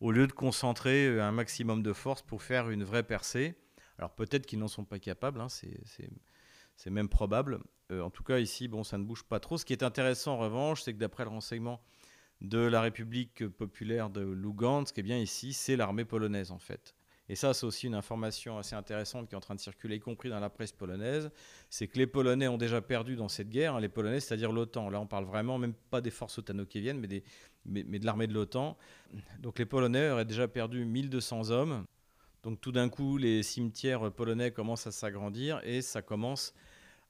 au 0.00 0.12
lieu 0.12 0.26
de 0.26 0.32
concentrer 0.32 1.06
euh, 1.06 1.22
un 1.22 1.32
maximum 1.32 1.82
de 1.82 1.92
force 1.92 2.22
pour 2.22 2.42
faire 2.42 2.68
une 2.68 2.84
vraie 2.84 3.02
percée. 3.02 3.54
Alors 3.98 4.14
peut-être 4.14 4.46
qu'ils 4.46 4.58
n'en 4.58 4.68
sont 4.68 4.84
pas 4.84 4.98
capables, 4.98 5.40
hein, 5.40 5.48
c'est 5.48 6.90
même 6.90 7.08
probable. 7.08 7.60
Euh, 7.90 8.00
en 8.02 8.10
tout 8.10 8.22
cas 8.22 8.38
ici, 8.38 8.68
bon, 8.68 8.84
ça 8.84 8.98
ne 8.98 9.04
bouge 9.04 9.24
pas 9.24 9.40
trop. 9.40 9.58
Ce 9.58 9.64
qui 9.64 9.72
est 9.72 9.82
intéressant 9.82 10.34
en 10.34 10.38
revanche, 10.38 10.82
c'est 10.82 10.92
que 10.92 10.98
d'après 10.98 11.24
le 11.24 11.30
renseignement 11.30 11.80
de 12.40 12.58
la 12.58 12.80
République 12.80 13.46
populaire 13.48 14.10
de 14.10 14.20
Lugansk, 14.20 14.98
eh 14.98 15.02
bien 15.02 15.18
ici, 15.18 15.52
c'est 15.52 15.76
l'armée 15.76 16.04
polonaise 16.04 16.50
en 16.50 16.58
fait. 16.58 16.94
Et 17.28 17.36
ça, 17.36 17.54
c'est 17.54 17.64
aussi 17.64 17.86
une 17.86 17.94
information 17.94 18.58
assez 18.58 18.74
intéressante 18.74 19.28
qui 19.28 19.34
est 19.34 19.36
en 19.36 19.40
train 19.40 19.54
de 19.54 19.60
circuler, 19.60 19.96
y 19.96 20.00
compris 20.00 20.28
dans 20.28 20.40
la 20.40 20.50
presse 20.50 20.72
polonaise, 20.72 21.30
c'est 21.70 21.86
que 21.86 21.96
les 21.96 22.06
Polonais 22.06 22.48
ont 22.48 22.58
déjà 22.58 22.82
perdu 22.82 23.14
dans 23.16 23.28
cette 23.28 23.48
guerre, 23.48 23.76
hein, 23.76 23.80
les 23.80 23.88
Polonais, 23.88 24.20
c'est-à-dire 24.20 24.52
l'OTAN. 24.52 24.90
Là, 24.90 25.00
on 25.00 25.06
parle 25.06 25.24
vraiment 25.24 25.56
même 25.56 25.72
pas 25.90 26.00
des 26.00 26.10
forces 26.10 26.38
otano-kieviennes, 26.38 26.98
mais, 26.98 27.06
des, 27.06 27.22
mais, 27.64 27.84
mais 27.86 27.98
de 27.98 28.06
l'armée 28.06 28.26
de 28.26 28.34
l'OTAN. 28.34 28.76
Donc 29.38 29.58
les 29.58 29.64
Polonais 29.64 30.10
auraient 30.10 30.24
déjà 30.24 30.48
perdu 30.48 30.84
1200 30.84 31.50
hommes. 31.50 31.86
Donc 32.42 32.60
tout 32.60 32.72
d'un 32.72 32.88
coup, 32.88 33.18
les 33.18 33.44
cimetières 33.44 34.10
polonais 34.12 34.50
commencent 34.50 34.88
à 34.88 34.92
s'agrandir 34.92 35.60
et 35.62 35.80
ça 35.80 36.02
commence 36.02 36.52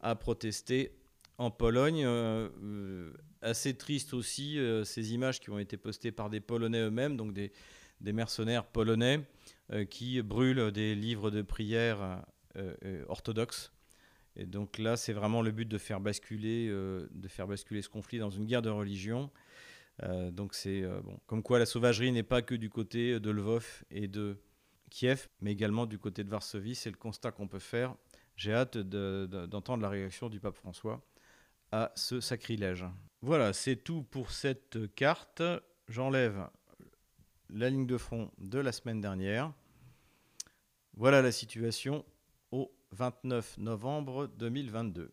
à 0.03 0.15
protester 0.17 0.93
en 1.38 1.51
Pologne. 1.51 2.03
Euh, 2.05 3.12
assez 3.41 3.75
triste 3.75 4.15
aussi, 4.15 4.59
euh, 4.59 4.85
ces 4.85 5.15
images 5.15 5.41
qui 5.41 5.51
ont 5.51 5.59
été 5.59 5.77
postées 5.77 6.12
par 6.12 6.31
des 6.31 6.41
Polonais 6.41 6.81
eux-mêmes, 6.81 7.17
donc 7.17 7.33
des, 7.33 7.53
des 8.01 8.12
mercenaires 8.12 8.65
polonais 8.65 9.21
euh, 9.73 9.85
qui 9.85 10.23
brûlent 10.23 10.71
des 10.71 10.95
livres 10.95 11.31
de 11.31 11.43
prière 11.43 12.23
orthodoxes. 13.09 13.73
Et 14.37 14.45
donc 14.45 14.79
là, 14.79 14.97
c'est 14.97 15.15
vraiment 15.15 15.41
le 15.41 15.51
but 15.51 15.67
de 15.67 15.79
faire 15.79 16.01
basculer, 16.01 16.69
de 16.69 17.29
faire 17.29 17.47
basculer 17.47 17.81
ce 17.81 17.88
conflit 17.88 18.19
dans 18.19 18.29
une 18.29 18.45
guerre 18.45 18.61
de 18.61 18.69
religion. 18.69 19.31
donc 20.03 20.53
c'est 20.53 20.83
bon, 20.83 21.19
comme 21.27 21.43
quoi 21.43 21.59
la 21.59 21.65
sauvagerie 21.65 22.12
n'est 22.12 22.23
pas 22.23 22.43
que 22.43 22.55
du 22.55 22.69
côté 22.69 23.19
de 23.21 23.31
Lvov 23.31 23.85
et 23.91 24.07
de 24.07 24.37
Kiev, 24.91 25.29
mais 25.41 25.53
également 25.53 25.87
du 25.87 25.99
côté 25.99 26.25
de 26.25 26.29
Varsovie. 26.29 26.75
C'est 26.75 26.91
le 26.91 26.97
constat 26.97 27.33
qu'on 27.33 27.49
peut 27.49 27.59
faire. 27.59 27.95
J'ai 28.37 28.53
hâte 28.53 28.79
d'entendre 28.79 29.83
la 29.83 29.88
réaction 29.88 30.29
du 30.29 30.40
pape 30.40 30.57
François 30.57 31.03
à 31.71 31.92
ce 31.95 32.21
sacrilège. 32.21 32.85
Voilà, 33.21 33.53
c'est 33.53 33.77
tout 33.77 34.03
pour 34.03 34.31
cette 34.31 34.95
carte. 34.95 35.42
j'enlève 35.88 36.49
la 37.51 37.71
ligne 37.71 37.87
de 37.87 37.99
front 37.99 38.31
de 38.38 38.59
la 38.59 38.73
semaine 38.73 39.01
dernière. 39.01 39.53
Voilà 40.95 41.23
la 41.23 41.33
situation 41.33 42.05
au 42.51 42.71
29 42.92 43.59
novembre 43.59 44.27
2022. 44.38 45.12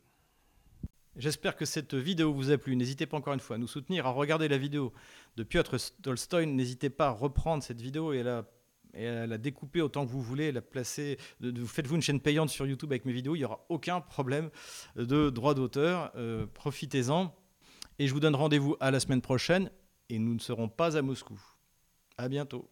J'espère 1.16 1.56
que 1.56 1.66
cette 1.66 1.96
vidéo 1.96 2.34
vous 2.34 2.52
a 2.52 2.58
plu. 2.58 2.76
N'hésitez 2.76 3.06
pas 3.06 3.18
encore 3.18 3.34
une 3.34 3.40
fois 3.40 3.58
à 3.58 3.60
nous 3.60 3.68
soutenir, 3.68 4.06
à 4.06 4.12
regarder 4.12 4.48
la 4.48 4.58
vidéo 4.58 4.94
de 5.36 5.44
Piotr 5.44 5.76
Tolstoy. 6.02 6.48
N'hésitez 6.48 6.90
pas 6.90 7.08
à 7.08 7.12
reprendre 7.12 7.62
cette 7.62 7.82
vidéo 7.82 8.14
et 8.94 9.08
à 9.08 9.28
la, 9.28 9.38
découper 9.38 9.82
autant 9.82 10.06
que 10.06 10.12
vous 10.12 10.22
voulez, 10.22 10.52
la 10.52 10.62
placer. 10.62 11.18
Faites-vous 11.42 11.96
une 11.96 12.02
chaîne 12.02 12.20
payante 12.20 12.50
sur 12.50 12.66
YouTube 12.66 12.92
avec 12.92 13.06
mes 13.06 13.14
vidéos, 13.14 13.36
il 13.36 13.40
n'y 13.40 13.46
aura 13.46 13.66
aucun 13.70 14.02
problème 14.02 14.50
de 14.96 15.30
droit 15.30 15.54
d'auteur. 15.54 16.12
Euh, 16.16 16.46
profitez-en. 16.54 17.36
Et 18.00 18.08
je 18.08 18.14
vous 18.14 18.20
donne 18.20 18.36
rendez-vous 18.36 18.78
à 18.80 18.92
la 18.92 19.00
semaine 19.00 19.22
prochaine 19.22 19.70
et 20.10 20.20
nous 20.20 20.34
ne 20.34 20.40
serons 20.40 20.70
pas 20.70 20.98
à 20.98 21.02
Moscou. 21.02 21.40
À 22.18 22.30
bientôt. 22.30 22.70